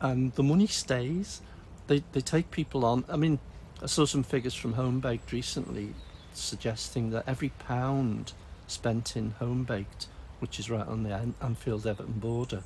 and 0.00 0.32
the 0.34 0.42
money 0.42 0.66
stays. 0.66 1.40
They 1.86 2.02
they 2.12 2.20
take 2.20 2.50
people 2.50 2.84
on. 2.84 3.04
I 3.08 3.16
mean, 3.16 3.38
I 3.82 3.86
saw 3.86 4.04
some 4.04 4.22
figures 4.22 4.54
from 4.54 4.74
Home 4.74 5.00
Baked 5.00 5.32
recently 5.32 5.94
suggesting 6.32 7.10
that 7.10 7.24
every 7.26 7.50
pound 7.50 8.32
spent 8.66 9.16
in 9.16 9.32
Home 9.32 9.64
Baked, 9.64 10.06
which 10.40 10.58
is 10.58 10.70
right 10.70 10.86
on 10.86 11.02
the 11.02 11.14
An- 11.14 11.34
Anfield 11.40 11.86
Everton 11.86 12.18
border, 12.18 12.62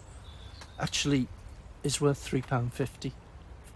actually 0.79 1.29
is 1.83 2.01
worth 2.01 2.19
three 2.19 2.43
pound 2.43 2.73
fifty 2.73 3.13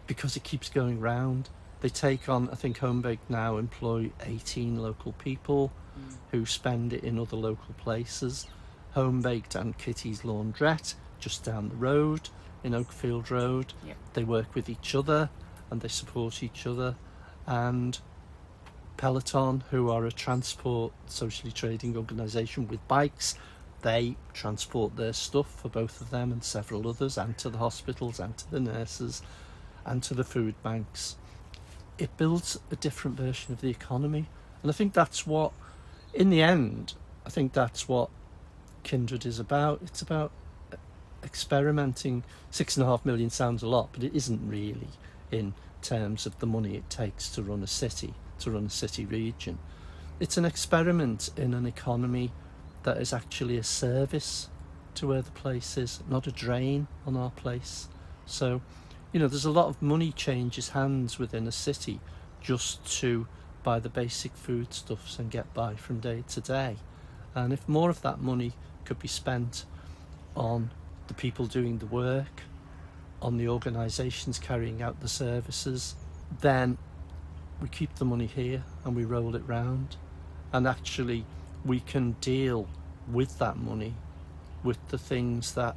because 0.06 0.36
it 0.36 0.44
keeps 0.44 0.68
going 0.68 1.00
round. 1.00 1.48
They 1.80 1.88
take 1.88 2.28
on, 2.28 2.48
I 2.50 2.54
think 2.54 2.78
Home 2.78 3.02
Baked 3.02 3.28
now 3.28 3.56
employ 3.56 4.12
18 4.24 4.80
local 4.80 5.12
people. 5.12 5.72
Mm. 5.98 6.14
who 6.30 6.46
spend 6.46 6.94
it 6.94 7.04
in 7.04 7.18
other 7.18 7.36
local 7.36 7.74
places. 7.76 8.46
Home 8.92 9.20
Baked 9.20 9.54
and 9.54 9.76
Kitty's 9.78 10.22
Laundrette, 10.22 10.94
just 11.18 11.44
down 11.44 11.68
the 11.68 11.76
road 11.76 12.28
in 12.62 12.72
Oakfield 12.72 13.30
Road. 13.30 13.72
Yep. 13.86 13.96
They 14.14 14.24
work 14.24 14.54
with 14.54 14.68
each 14.68 14.94
other 14.94 15.30
and 15.70 15.80
they 15.80 15.88
support 15.88 16.42
each 16.42 16.66
other. 16.66 16.96
And 17.46 17.98
Peloton, 18.96 19.64
who 19.70 19.90
are 19.90 20.04
a 20.04 20.12
transport 20.12 20.92
socially 21.06 21.52
trading 21.52 21.96
organisation 21.96 22.68
with 22.68 22.86
bikes, 22.86 23.34
they 23.80 24.16
transport 24.32 24.96
their 24.96 25.12
stuff 25.12 25.52
for 25.60 25.68
both 25.68 26.00
of 26.00 26.10
them 26.10 26.30
and 26.30 26.44
several 26.44 26.86
others, 26.86 27.18
and 27.18 27.36
to 27.38 27.50
the 27.50 27.58
hospitals, 27.58 28.20
and 28.20 28.36
to 28.38 28.50
the 28.50 28.60
nurses, 28.60 29.22
and 29.84 30.04
to 30.04 30.14
the 30.14 30.22
food 30.22 30.54
banks. 30.62 31.16
It 31.98 32.16
builds 32.16 32.60
a 32.70 32.76
different 32.76 33.16
version 33.16 33.52
of 33.52 33.60
the 33.60 33.70
economy, 33.70 34.28
and 34.62 34.70
I 34.70 34.74
think 34.74 34.92
that's 34.92 35.26
what, 35.26 35.52
in 36.14 36.30
the 36.30 36.42
end, 36.42 36.94
I 37.26 37.30
think 37.30 37.52
that's 37.54 37.88
what 37.88 38.08
Kindred 38.82 39.26
is 39.26 39.38
about. 39.38 39.80
It's 39.82 40.02
about 40.02 40.32
experimenting. 41.24 42.24
Six 42.50 42.76
and 42.76 42.84
a 42.84 42.86
half 42.86 43.04
million 43.04 43.30
sounds 43.30 43.62
a 43.62 43.68
lot, 43.68 43.90
but 43.92 44.02
it 44.02 44.14
isn't 44.14 44.48
really 44.48 44.88
in 45.30 45.54
terms 45.80 46.26
of 46.26 46.38
the 46.38 46.46
money 46.46 46.76
it 46.76 46.88
takes 46.90 47.28
to 47.30 47.42
run 47.42 47.62
a 47.62 47.66
city, 47.66 48.14
to 48.40 48.50
run 48.50 48.66
a 48.66 48.70
city 48.70 49.04
region. 49.04 49.58
It's 50.20 50.36
an 50.36 50.44
experiment 50.44 51.30
in 51.36 51.54
an 51.54 51.66
economy 51.66 52.32
that 52.84 52.98
is 52.98 53.12
actually 53.12 53.56
a 53.56 53.62
service 53.62 54.48
to 54.94 55.08
where 55.08 55.22
the 55.22 55.30
place 55.30 55.76
is, 55.76 56.02
not 56.08 56.26
a 56.26 56.32
drain 56.32 56.86
on 57.06 57.16
our 57.16 57.30
place. 57.30 57.88
So, 58.26 58.60
you 59.12 59.20
know, 59.20 59.28
there's 59.28 59.44
a 59.44 59.50
lot 59.50 59.66
of 59.66 59.80
money 59.80 60.12
changes 60.12 60.70
hands 60.70 61.18
within 61.18 61.46
a 61.46 61.52
city 61.52 62.00
just 62.40 62.84
to 63.00 63.26
buy 63.62 63.78
the 63.78 63.88
basic 63.88 64.36
foodstuffs 64.36 65.18
and 65.18 65.30
get 65.30 65.52
by 65.54 65.74
from 65.74 66.00
day 66.00 66.24
to 66.28 66.40
day. 66.40 66.76
And 67.34 67.52
if 67.52 67.68
more 67.68 67.90
of 67.90 68.02
that 68.02 68.20
money 68.20 68.52
could 68.84 68.98
be 68.98 69.08
spent 69.08 69.64
on 70.36 70.70
the 71.08 71.14
people 71.14 71.46
doing 71.46 71.78
the 71.78 71.86
work, 71.86 72.42
on 73.20 73.36
the 73.36 73.48
organisations 73.48 74.38
carrying 74.38 74.82
out 74.82 75.00
the 75.00 75.08
services, 75.08 75.94
then 76.40 76.78
we 77.60 77.68
keep 77.68 77.94
the 77.96 78.04
money 78.04 78.26
here 78.26 78.64
and 78.84 78.96
we 78.96 79.04
roll 79.04 79.36
it 79.36 79.42
round. 79.46 79.96
And 80.52 80.66
actually, 80.66 81.24
we 81.64 81.80
can 81.80 82.12
deal 82.20 82.68
with 83.10 83.38
that 83.38 83.56
money 83.56 83.94
with 84.64 84.78
the 84.88 84.98
things 84.98 85.54
that 85.54 85.76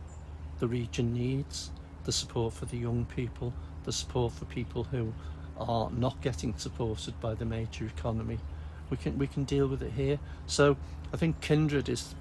the 0.59 0.67
region 0.67 1.13
needs 1.13 1.71
the 2.05 2.11
support 2.11 2.53
for 2.53 2.65
the 2.65 2.77
young 2.77 3.05
people, 3.05 3.53
the 3.83 3.91
support 3.91 4.31
for 4.33 4.45
people 4.45 4.83
who 4.85 5.13
are 5.57 5.89
not 5.91 6.21
getting 6.21 6.55
supported 6.57 7.19
by 7.19 7.33
the 7.33 7.45
major 7.45 7.85
economy. 7.85 8.39
We 8.89 8.97
can 8.97 9.17
we 9.17 9.27
can 9.27 9.43
deal 9.43 9.67
with 9.67 9.81
it 9.81 9.91
here. 9.93 10.19
So 10.45 10.77
I 11.13 11.17
think 11.17 11.41
Kindred 11.41 11.89
is 11.89 12.13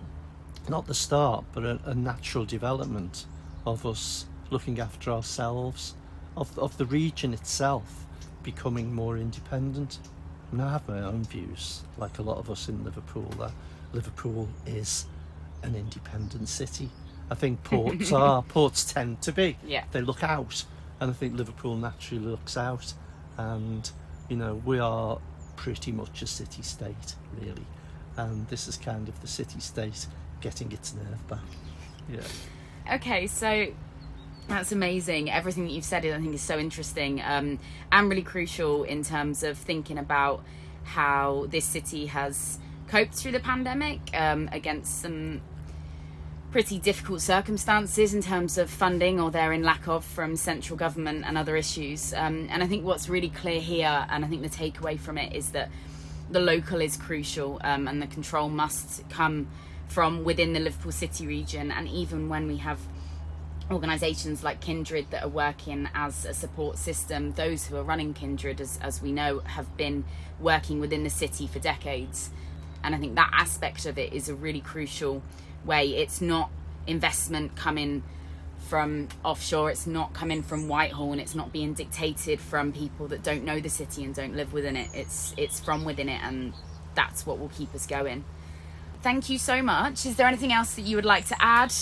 not 0.69 0.87
the 0.87 0.95
start, 0.95 1.45
but 1.53 1.65
a, 1.65 1.81
a 1.87 1.95
natural 1.95 2.45
development 2.45 3.27
of 3.67 3.87
us 3.87 4.27
looking 4.51 4.81
after 4.81 5.11
ourselves, 5.11 5.95
of 6.37 6.59
of 6.59 6.77
the 6.79 6.87
region 6.87 7.33
itself 7.33 8.07
becoming 8.43 8.95
more 8.95 9.17
independent. 9.17 9.99
And 10.53 10.63
I 10.63 10.73
have 10.73 10.89
my 10.89 11.01
own 11.01 11.25
views, 11.25 11.83
like 11.97 12.19
a 12.19 12.23
lot 12.23 12.39
of 12.39 12.51
us 12.51 12.69
in 12.69 12.85
Liverpool, 12.85 13.29
that 13.39 13.53
Liverpool 13.93 14.49
is 14.67 15.07
an 15.63 15.75
independent 15.75 16.49
city. 16.49 16.91
I 17.31 17.35
think 17.35 17.65
ports 17.65 18.13
are. 18.13 18.43
Ports 18.43 18.85
tend 18.85 19.23
to 19.23 19.33
be. 19.33 19.57
Yeah. 19.67 19.85
They 19.93 20.01
look 20.01 20.23
out, 20.23 20.65
and 21.01 21.11
I 21.11 21.15
think 21.15 21.37
Liverpool 21.37 21.77
naturally 21.77 22.25
looks 22.25 22.57
out. 22.57 22.93
And 23.37 23.91
you 24.29 24.37
know, 24.37 24.63
we 24.65 24.79
are 24.79 25.19
pretty 25.57 25.93
much 25.93 26.23
a 26.23 26.27
city 26.27 26.63
state, 26.63 27.15
really. 27.41 27.67
And 28.17 28.47
this 28.49 28.69
is 28.69 28.77
kind 28.77 29.09
of 29.09 29.21
the 29.21 29.27
city 29.27 29.61
state 29.61 30.07
getting 30.45 30.71
its 30.73 30.95
nerve 30.95 31.27
back. 31.27 31.39
Yeah. 32.07 32.95
Okay, 32.97 33.27
so 33.27 33.69
that's 34.47 34.73
amazing. 34.73 35.31
Everything 35.31 35.65
that 35.65 35.73
you've 35.73 35.87
said, 35.87 36.05
I 36.05 36.19
think, 36.19 36.35
is 36.35 36.43
so 36.43 36.59
interesting 36.59 37.23
um, 37.23 37.59
and 37.91 38.11
really 38.11 38.23
crucial 38.23 38.85
in 38.85 39.03
terms 39.03 39.43
of 39.43 39.57
thinking 39.57 39.97
about 39.97 40.45
how 40.83 41.47
this 41.49 41.65
city 41.65 42.07
has 42.07 42.59
coped 42.89 43.15
through 43.15 43.33
the 43.33 43.41
pandemic 43.41 44.01
um, 44.13 44.51
against 44.53 45.01
some 45.01 45.41
pretty 46.53 46.79
difficult 46.79 47.23
circumstances 47.23 48.13
in 48.13 48.21
terms 48.21 48.59
of 48.59 48.69
funding 48.69 49.19
or 49.19 49.31
they're 49.31 49.55
in 49.55 49.63
lack 49.63 49.89
of 49.89 50.05
from 50.05 50.37
central 50.37 50.77
government 50.77 51.25
and 51.27 51.39
other 51.39 51.57
issues. 51.57 52.13
Um, 52.13 52.49
and 52.51 52.63
I 52.63 52.67
think 52.67 52.85
what's 52.85 53.09
really 53.09 53.31
clear 53.31 53.63
here, 53.63 54.07
and 54.11 54.27
I 54.27 54.29
think 54.29 54.43
the 54.43 54.51
takeaway 54.51 55.01
from 55.01 55.17
it, 55.17 55.35
is 55.35 55.53
that 55.53 55.71
the 56.31 56.39
local 56.39 56.83
is 56.83 56.99
crucial 56.99 57.61
um, 57.65 57.89
and 57.89 58.01
the 58.01 58.07
control 58.07 58.51
must 58.51 59.09
come 59.09 59.49
from 59.89 60.25
within 60.25 60.53
the 60.53 60.61
Liverpool 60.61 60.93
City 60.93 61.27
region. 61.27 61.71
And 61.71 61.89
even 61.89 62.29
when 62.29 62.47
we 62.47 62.59
have 62.59 62.81
organisations 63.71 64.45
like 64.45 64.61
Kindred 64.61 65.11
that 65.11 65.25
are 65.25 65.29
working 65.29 65.89
as 65.95 66.25
a 66.25 66.35
support 66.35 66.79
system, 66.79 67.33
those 67.33 67.67
who 67.67 67.77
are 67.77 67.83
running 67.83 68.15
Kindred, 68.15 68.61
as, 68.61 68.79
as 68.83 69.01
we 69.01 69.13
know, 69.13 69.41
have 69.41 69.77
been 69.77 70.05
working 70.41 70.81
within 70.81 71.05
the 71.05 71.11
city 71.11 71.47
for 71.47 71.59
decades. 71.59 72.31
And 72.83 72.95
I 72.95 72.99
think 72.99 73.15
that 73.15 73.31
aspect 73.33 73.87
of 73.87 73.99
it 73.99 74.13
is 74.13 74.29
a 74.29 74.35
really 74.35 74.61
crucial 74.61 75.23
way. 75.65 75.97
It's 75.97 76.21
not 76.21 76.51
investment 76.87 77.57
coming 77.57 78.03
from 78.69 79.09
offshore, 79.25 79.71
it's 79.71 79.87
not 79.87 80.15
coming 80.15 80.43
from 80.43 80.69
Whitehall, 80.69 81.13
and 81.13 81.21
it's 81.21 81.35
not 81.35 81.53
being 81.53 81.75
dictated 81.75 82.41
from 82.41 82.73
people 82.73 83.09
that 83.09 83.23
don't 83.23 83.45
know 83.45 83.61
the 83.61 83.69
city 83.69 84.05
and 84.05 84.15
don't 84.15 84.35
live 84.37 84.53
within 84.53 84.77
it. 84.77 84.89
It's 84.95 85.35
it's 85.37 85.61
from 85.61 85.85
within 85.85 86.09
it, 86.09 86.23
and 86.23 86.55
that's 86.95 87.27
what 87.27 87.39
will 87.39 87.51
keep 87.51 87.75
us 87.75 87.87
going. 87.87 88.25
Thank 89.05 89.29
you 89.29 89.37
so 89.37 89.61
much. 89.61 90.07
Is 90.07 90.17
there 90.17 90.27
anything 90.27 90.51
else 90.51 90.77
that 90.77 90.87
you 90.87 90.97
would 90.97 91.05
like 91.05 91.27
to 91.27 91.37
add? 91.39 91.75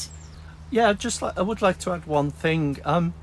Yeah, 0.72 0.92
just 0.92 1.22
like 1.22 1.38
I 1.38 1.42
would 1.42 1.62
like 1.62 1.78
to 1.78 1.92
add 1.92 2.04
one 2.04 2.32
thing. 2.32 2.78
Um, 2.84 3.14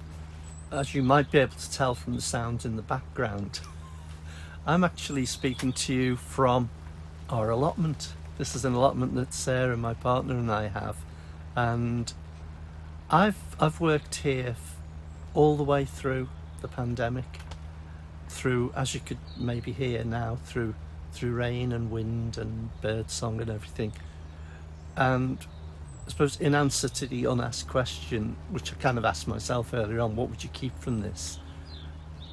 as 0.71 0.95
you 0.95 1.03
might 1.03 1.29
be 1.31 1.39
able 1.39 1.57
to 1.57 1.69
tell 1.69 1.95
from 1.95 2.15
the 2.15 2.21
sounds 2.21 2.63
in 2.63 2.77
the 2.77 2.81
background, 2.81 3.59
I'm 4.65 4.85
actually 4.85 5.25
speaking 5.25 5.73
to 5.73 5.93
you 5.93 6.15
from 6.15 6.69
our 7.29 7.49
allotment. 7.49 8.13
This 8.37 8.55
is 8.55 8.63
an 8.63 8.73
allotment 8.73 9.15
that 9.15 9.33
Sarah, 9.33 9.75
my 9.75 9.95
partner, 9.95 10.35
and 10.35 10.49
I 10.49 10.69
have, 10.69 10.95
and 11.53 12.13
I've 13.09 13.57
I've 13.59 13.81
worked 13.81 14.15
here 14.15 14.55
all 15.33 15.57
the 15.57 15.63
way 15.63 15.83
through 15.83 16.29
the 16.61 16.69
pandemic, 16.69 17.41
through 18.29 18.71
as 18.77 18.93
you 18.93 19.01
could 19.01 19.19
maybe 19.35 19.73
hear 19.73 20.05
now 20.05 20.37
through 20.45 20.75
through 21.11 21.33
rain 21.33 21.71
and 21.71 21.91
wind 21.91 22.37
and 22.37 22.69
bird 22.81 23.09
song 23.09 23.41
and 23.41 23.49
everything, 23.49 23.93
and 24.95 25.37
I 26.05 26.09
suppose 26.09 26.39
in 26.41 26.55
answer 26.55 26.89
to 26.89 27.07
the 27.07 27.25
unasked 27.25 27.69
question, 27.69 28.35
which 28.49 28.73
I 28.73 28.75
kind 28.77 28.97
of 28.97 29.05
asked 29.05 29.27
myself 29.27 29.73
earlier 29.73 29.99
on, 29.99 30.15
what 30.15 30.29
would 30.29 30.43
you 30.43 30.49
keep 30.49 30.77
from 30.79 31.01
this? 31.01 31.39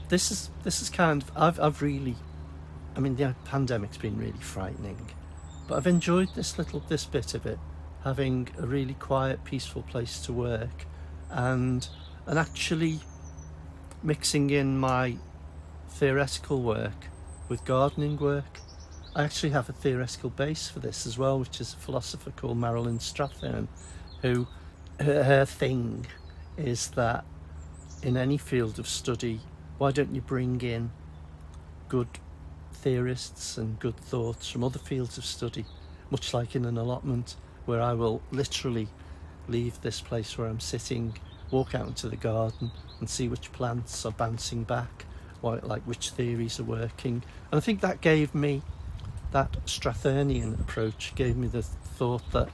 This 0.09 0.31
is 0.31 0.51
this 0.63 0.81
is 0.81 0.89
kind 0.89 1.23
of 1.23 1.31
I've 1.37 1.61
I've 1.61 1.83
really, 1.83 2.17
I 2.97 3.01
mean 3.01 3.17
the 3.17 3.35
pandemic's 3.45 3.99
been 3.99 4.17
really 4.17 4.41
frightening, 4.41 5.11
but 5.69 5.77
I've 5.77 5.87
enjoyed 5.87 6.35
this 6.35 6.59
little 6.59 6.81
this 6.89 7.05
bit 7.05 7.35
of 7.35 7.45
it, 7.45 7.59
having 8.05 8.49
a 8.59 8.67
really 8.67 8.95
quiet, 8.95 9.45
peaceful 9.45 9.83
place 9.83 10.21
to 10.21 10.33
work, 10.33 10.87
and 11.31 11.89
and 12.27 12.39
actually 12.39 13.01
mixing 14.03 14.51
in 14.51 14.79
my 14.79 15.17
theoretical 15.89 16.63
work 16.63 17.09
with 17.49 17.65
gardening 17.65 18.17
work. 18.17 18.61
I 19.15 19.25
actually 19.25 19.51
have 19.51 19.69
a 19.69 19.73
theoretical 19.73 20.31
base 20.31 20.69
for 20.69 20.81
this 20.81 21.07
as 21.07 21.17
well, 21.17 21.39
which 21.39 21.61
is 21.61 21.73
a 21.73 21.77
philosopher 21.77 22.31
called 22.33 22.59
Marilyn 22.59 22.99
Strathern, 22.99 23.69
who 24.23 24.47
her, 25.01 25.25
her 25.25 25.45
thing 25.45 26.07
is 26.57 26.89
that 26.91 27.25
in 28.03 28.17
any 28.17 28.37
field 28.37 28.79
of 28.79 28.87
study, 28.87 29.41
why 29.79 29.91
don't 29.91 30.15
you 30.15 30.21
bring 30.21 30.61
in 30.61 30.91
good 31.89 32.09
theorists 32.73 33.57
and 33.57 33.79
good 33.79 33.97
thoughts 33.97 34.49
from 34.49 34.63
other 34.63 34.79
fields 34.79 35.19
of 35.19 35.25
study, 35.25 35.65
much 36.11 36.35
like 36.35 36.55
in 36.55 36.65
an 36.65 36.77
allotment 36.77 37.37
where 37.65 37.81
I 37.81 37.95
will 37.95 38.23
literally 38.31 38.89
leave 39.49 39.81
this 39.81 40.01
place 40.01 40.37
where 40.37 40.49
I'm 40.49 40.61
sitting, 40.61 41.17
walk 41.51 41.75
out 41.75 41.87
into 41.89 42.09
the 42.09 42.17
garden 42.17 42.71
and 43.01 43.09
see 43.09 43.29
which 43.29 43.53
plants 43.53 44.05
are 44.05 44.13
bouncing 44.13 44.65
back, 44.65 45.06
why, 45.41 45.59
like 45.63 45.83
which 45.83 46.11
theories 46.11 46.59
are 46.61 46.65
working. 46.65 47.23
And 47.51 47.59
I 47.59 47.61
think 47.61 47.81
that 47.81 48.01
gave 48.01 48.35
me 48.35 48.63
that 49.33 49.53
Strathernian 49.67 50.61
approach 50.61 51.15
gave 51.15 51.37
me 51.37 51.47
the 51.47 51.63
thought 51.63 52.31
that, 52.33 52.49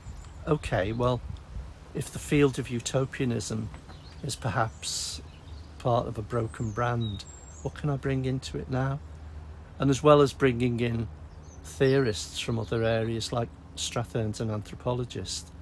okay, 0.46 0.92
well, 0.92 1.20
if 1.94 2.10
the 2.10 2.18
field 2.18 2.58
of 2.58 2.70
utopianism 2.70 3.68
is 4.22 4.36
perhaps 4.36 5.20
part 5.78 6.06
of 6.06 6.18
a 6.18 6.22
broken 6.22 6.70
brand, 6.70 7.24
what 7.62 7.74
can 7.74 7.90
I 7.90 7.96
bring 7.96 8.24
into 8.24 8.58
it 8.58 8.70
now? 8.70 9.00
And 9.78 9.90
as 9.90 10.02
well 10.02 10.20
as 10.20 10.32
bringing 10.32 10.80
in 10.80 11.08
theorists 11.64 12.38
from 12.38 12.58
other 12.58 12.82
areas 12.82 13.32
like 13.32 13.48
Strathern's 13.76 14.40
an 14.40 14.50
anthropologist, 14.50 15.52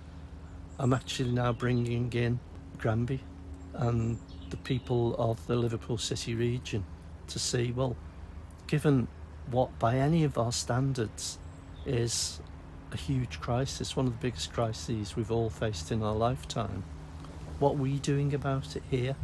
I'm 0.78 0.92
actually 0.92 1.32
now 1.32 1.52
bringing 1.52 2.12
in 2.12 2.40
Granby 2.78 3.20
and 3.74 4.18
the 4.50 4.56
people 4.56 5.14
of 5.16 5.46
the 5.46 5.56
Liverpool 5.56 5.98
City 5.98 6.34
region 6.34 6.84
to 7.30 7.38
see, 7.38 7.72
well, 7.72 7.96
given 8.66 9.08
what 9.50 9.78
by 9.78 9.96
any 9.96 10.24
of 10.24 10.38
our 10.38 10.52
standards 10.52 11.38
is 11.86 12.40
a 12.92 12.96
huge 12.96 13.40
crisis, 13.40 13.96
one 13.96 14.06
of 14.06 14.12
the 14.12 14.18
biggest 14.18 14.52
crises 14.52 15.16
we've 15.16 15.30
all 15.30 15.50
faced 15.50 15.90
in 15.90 16.02
our 16.02 16.14
lifetime. 16.14 16.84
What 17.58 17.72
are 17.72 17.74
we 17.74 17.98
doing 17.98 18.34
about 18.34 18.76
it 18.76 18.82
here? 18.90 19.16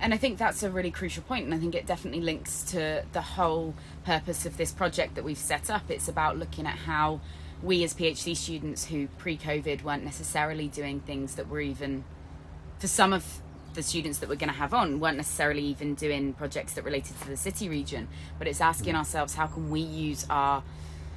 And 0.00 0.12
I 0.12 0.16
think 0.16 0.38
that's 0.38 0.62
a 0.62 0.70
really 0.70 0.90
crucial 0.90 1.22
point, 1.22 1.44
and 1.44 1.54
I 1.54 1.58
think 1.58 1.74
it 1.74 1.86
definitely 1.86 2.20
links 2.20 2.62
to 2.72 3.04
the 3.12 3.22
whole 3.22 3.74
purpose 4.04 4.44
of 4.44 4.56
this 4.56 4.72
project 4.72 5.14
that 5.14 5.24
we've 5.24 5.38
set 5.38 5.70
up. 5.70 5.90
It's 5.90 6.08
about 6.08 6.36
looking 6.36 6.66
at 6.66 6.76
how 6.78 7.20
we, 7.62 7.84
as 7.84 7.94
PhD 7.94 8.36
students 8.36 8.86
who 8.86 9.06
pre 9.18 9.38
COVID 9.38 9.82
weren't 9.82 10.04
necessarily 10.04 10.68
doing 10.68 11.00
things 11.00 11.36
that 11.36 11.48
were 11.48 11.60
even, 11.60 12.04
for 12.78 12.86
some 12.86 13.12
of 13.12 13.40
the 13.74 13.82
students 13.82 14.18
that 14.18 14.28
we're 14.28 14.36
going 14.36 14.50
to 14.50 14.56
have 14.56 14.72
on, 14.72 15.00
weren't 15.00 15.16
necessarily 15.16 15.62
even 15.62 15.94
doing 15.94 16.32
projects 16.32 16.74
that 16.74 16.84
related 16.84 17.20
to 17.20 17.28
the 17.28 17.36
city 17.36 17.68
region, 17.68 18.08
but 18.38 18.46
it's 18.46 18.60
asking 18.60 18.94
mm. 18.94 18.98
ourselves 18.98 19.34
how 19.34 19.46
can 19.46 19.70
we 19.70 19.80
use 19.80 20.26
our 20.30 20.62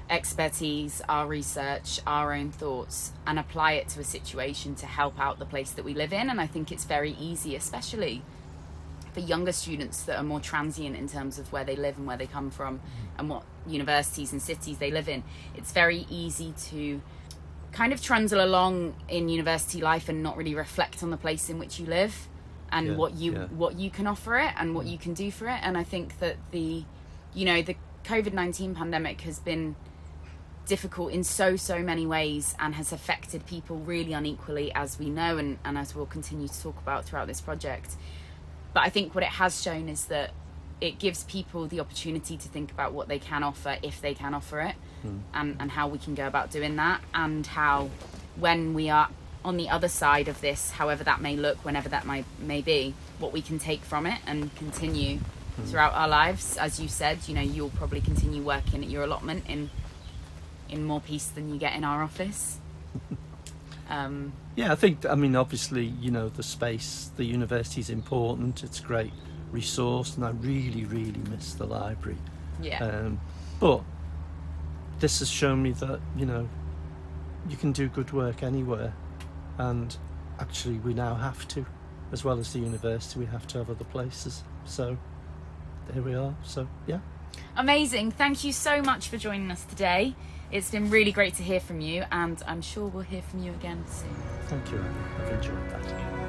expertise, 0.09 1.01
our 1.09 1.27
research, 1.27 1.99
our 2.07 2.33
own 2.33 2.51
thoughts, 2.51 3.11
and 3.25 3.37
apply 3.37 3.73
it 3.73 3.87
to 3.89 3.99
a 3.99 4.03
situation 4.03 4.75
to 4.75 4.85
help 4.85 5.19
out 5.19 5.39
the 5.39 5.45
place 5.45 5.71
that 5.71 5.85
we 5.85 5.93
live 5.93 6.13
in. 6.13 6.29
And 6.29 6.39
I 6.39 6.47
think 6.47 6.71
it's 6.71 6.85
very 6.85 7.15
easy, 7.19 7.55
especially 7.55 8.21
for 9.13 9.19
younger 9.19 9.51
students 9.51 10.03
that 10.03 10.17
are 10.17 10.23
more 10.23 10.39
transient 10.39 10.95
in 10.95 11.07
terms 11.07 11.39
of 11.39 11.51
where 11.51 11.63
they 11.63 11.75
live 11.75 11.97
and 11.97 12.07
where 12.07 12.17
they 12.17 12.27
come 12.27 12.49
from 12.49 12.77
mm-hmm. 12.77 13.19
and 13.19 13.29
what 13.29 13.43
universities 13.65 14.31
and 14.31 14.41
cities 14.41 14.77
they 14.77 14.91
live 14.91 15.09
in. 15.09 15.23
It's 15.55 15.71
very 15.71 16.05
easy 16.09 16.53
to 16.69 17.01
kind 17.71 17.91
of 17.91 18.01
trundle 18.01 18.43
along 18.43 18.95
in 19.09 19.29
university 19.29 19.81
life 19.81 20.07
and 20.07 20.23
not 20.23 20.37
really 20.37 20.55
reflect 20.55 21.03
on 21.03 21.09
the 21.09 21.17
place 21.17 21.49
in 21.49 21.59
which 21.59 21.79
you 21.79 21.85
live 21.85 22.27
and 22.71 22.87
Yeah, 22.87 22.95
what 22.95 23.15
you 23.15 23.33
yeah. 23.33 23.45
what 23.45 23.77
you 23.77 23.89
can 23.89 24.07
offer 24.07 24.37
it 24.37 24.51
and 24.57 24.75
what 24.75 24.85
mm. 24.85 24.91
you 24.91 24.97
can 24.97 25.13
do 25.13 25.31
for 25.31 25.47
it. 25.47 25.59
And 25.61 25.77
I 25.77 25.83
think 25.83 26.19
that 26.19 26.37
the 26.51 26.83
you 27.33 27.45
know 27.45 27.61
the 27.61 27.75
COVID-19 28.03 28.75
pandemic 28.75 29.21
has 29.21 29.39
been 29.39 29.75
difficult 30.65 31.11
in 31.11 31.23
so 31.23 31.55
so 31.55 31.79
many 31.79 32.05
ways 32.05 32.55
and 32.59 32.75
has 32.75 32.91
affected 32.91 33.45
people 33.45 33.77
really 33.77 34.13
unequally 34.13 34.71
as 34.73 34.99
we 34.99 35.09
know 35.09 35.37
and, 35.37 35.57
and 35.63 35.77
as 35.77 35.95
we'll 35.95 36.05
continue 36.05 36.47
to 36.47 36.61
talk 36.61 36.77
about 36.79 37.05
throughout 37.05 37.27
this 37.27 37.41
project. 37.41 37.95
But 38.73 38.83
i 38.83 38.89
think 38.89 39.15
what 39.15 39.23
it 39.23 39.29
has 39.29 39.61
shown 39.61 39.89
is 39.89 40.05
that 40.05 40.31
it 40.79 40.99
gives 40.99 41.23
people 41.23 41.67
the 41.67 41.79
opportunity 41.79 42.37
to 42.37 42.47
think 42.47 42.71
about 42.71 42.93
what 42.93 43.07
they 43.07 43.19
can 43.19 43.43
offer 43.43 43.77
if 43.81 43.99
they 44.01 44.13
can 44.13 44.33
offer 44.33 44.61
it 44.61 44.75
mm. 45.05 45.19
and, 45.33 45.55
and 45.59 45.71
how 45.71 45.87
we 45.87 45.97
can 45.97 46.13
go 46.13 46.27
about 46.27 46.51
doing 46.51 46.75
that 46.75 47.01
and 47.13 47.47
how 47.47 47.89
when 48.35 48.73
we 48.73 48.89
are 48.89 49.09
on 49.47 49.57
the 49.57 49.69
other 49.69 49.87
side 49.87 50.27
of 50.27 50.41
this 50.41 50.71
however 50.71 51.03
that 51.03 51.21
may 51.21 51.35
look 51.35 51.63
whenever 51.63 51.89
that 51.89 52.05
may, 52.05 52.23
may 52.39 52.61
be 52.61 52.93
what 53.19 53.31
we 53.31 53.41
can 53.41 53.57
take 53.57 53.83
from 53.83 54.05
it 54.05 54.19
and 54.27 54.53
continue 54.55 55.19
throughout 55.65 55.93
our 55.93 56.07
lives. 56.07 56.57
As 56.57 56.79
you 56.79 56.87
said 56.87 57.19
you 57.27 57.33
know 57.33 57.41
you'll 57.41 57.69
probably 57.71 58.01
continue 58.01 58.43
working 58.43 58.83
at 58.83 58.89
your 58.89 59.03
allotment 59.03 59.45
in 59.47 59.69
in 60.69 60.83
more 60.83 60.99
peace 61.01 61.27
than 61.27 61.51
you 61.51 61.57
get 61.57 61.73
in 61.75 61.83
our 61.83 62.03
office. 62.03 62.59
Um, 63.89 64.33
Yeah, 64.55 64.71
I 64.71 64.75
think, 64.75 65.05
I 65.05 65.15
mean, 65.15 65.35
obviously, 65.35 65.85
you 65.85 66.11
know, 66.11 66.27
the 66.29 66.43
space, 66.43 67.11
the 67.15 67.23
university 67.23 67.79
is 67.79 67.89
important, 67.89 68.63
it's 68.63 68.79
a 68.79 68.83
great 68.83 69.13
resource, 69.51 70.17
and 70.17 70.25
I 70.25 70.31
really, 70.31 70.83
really 70.83 71.21
miss 71.29 71.53
the 71.53 71.65
library. 71.65 72.17
yeah, 72.61 72.83
Um, 72.83 73.21
but 73.59 73.81
this 74.99 75.19
has 75.19 75.29
shown 75.29 75.61
me 75.63 75.71
that, 75.71 75.99
you 76.17 76.25
know, 76.25 76.49
you 77.47 77.55
can 77.55 77.71
do 77.71 77.87
good 77.87 78.11
work 78.11 78.43
anywhere, 78.43 78.93
and 79.57 79.95
actually, 80.39 80.79
we 80.79 80.93
now 80.93 81.15
have 81.15 81.47
to, 81.49 81.65
as 82.11 82.23
well 82.23 82.39
as 82.39 82.53
the 82.53 82.59
university, 82.59 83.19
we 83.19 83.25
have 83.27 83.47
to 83.47 83.57
have 83.59 83.69
other 83.69 83.85
places. 83.85 84.43
So, 84.65 84.97
there 85.89 86.01
we 86.03 86.15
are. 86.15 86.35
So, 86.43 86.67
yeah. 86.85 86.99
amazing. 87.55 88.11
Thank 88.11 88.43
you 88.43 88.53
so 88.53 88.81
much 88.81 89.09
for 89.09 89.17
joining 89.17 89.51
us 89.51 89.63
today. 89.65 90.15
It's 90.51 90.71
been 90.71 90.89
really 90.89 91.11
great 91.11 91.35
to 91.35 91.43
hear 91.43 91.59
from 91.59 91.81
you, 91.81 92.05
and 92.11 92.41
I'm 92.47 92.61
sure 92.61 92.87
we'll 92.87 93.03
hear 93.03 93.21
from 93.21 93.43
you 93.43 93.51
again 93.51 93.83
soon. 93.87 94.15
Thank 94.43 94.71
you. 94.71 94.83
I've 95.19 95.29
enjoyed 95.29 95.69
that. 95.71 96.26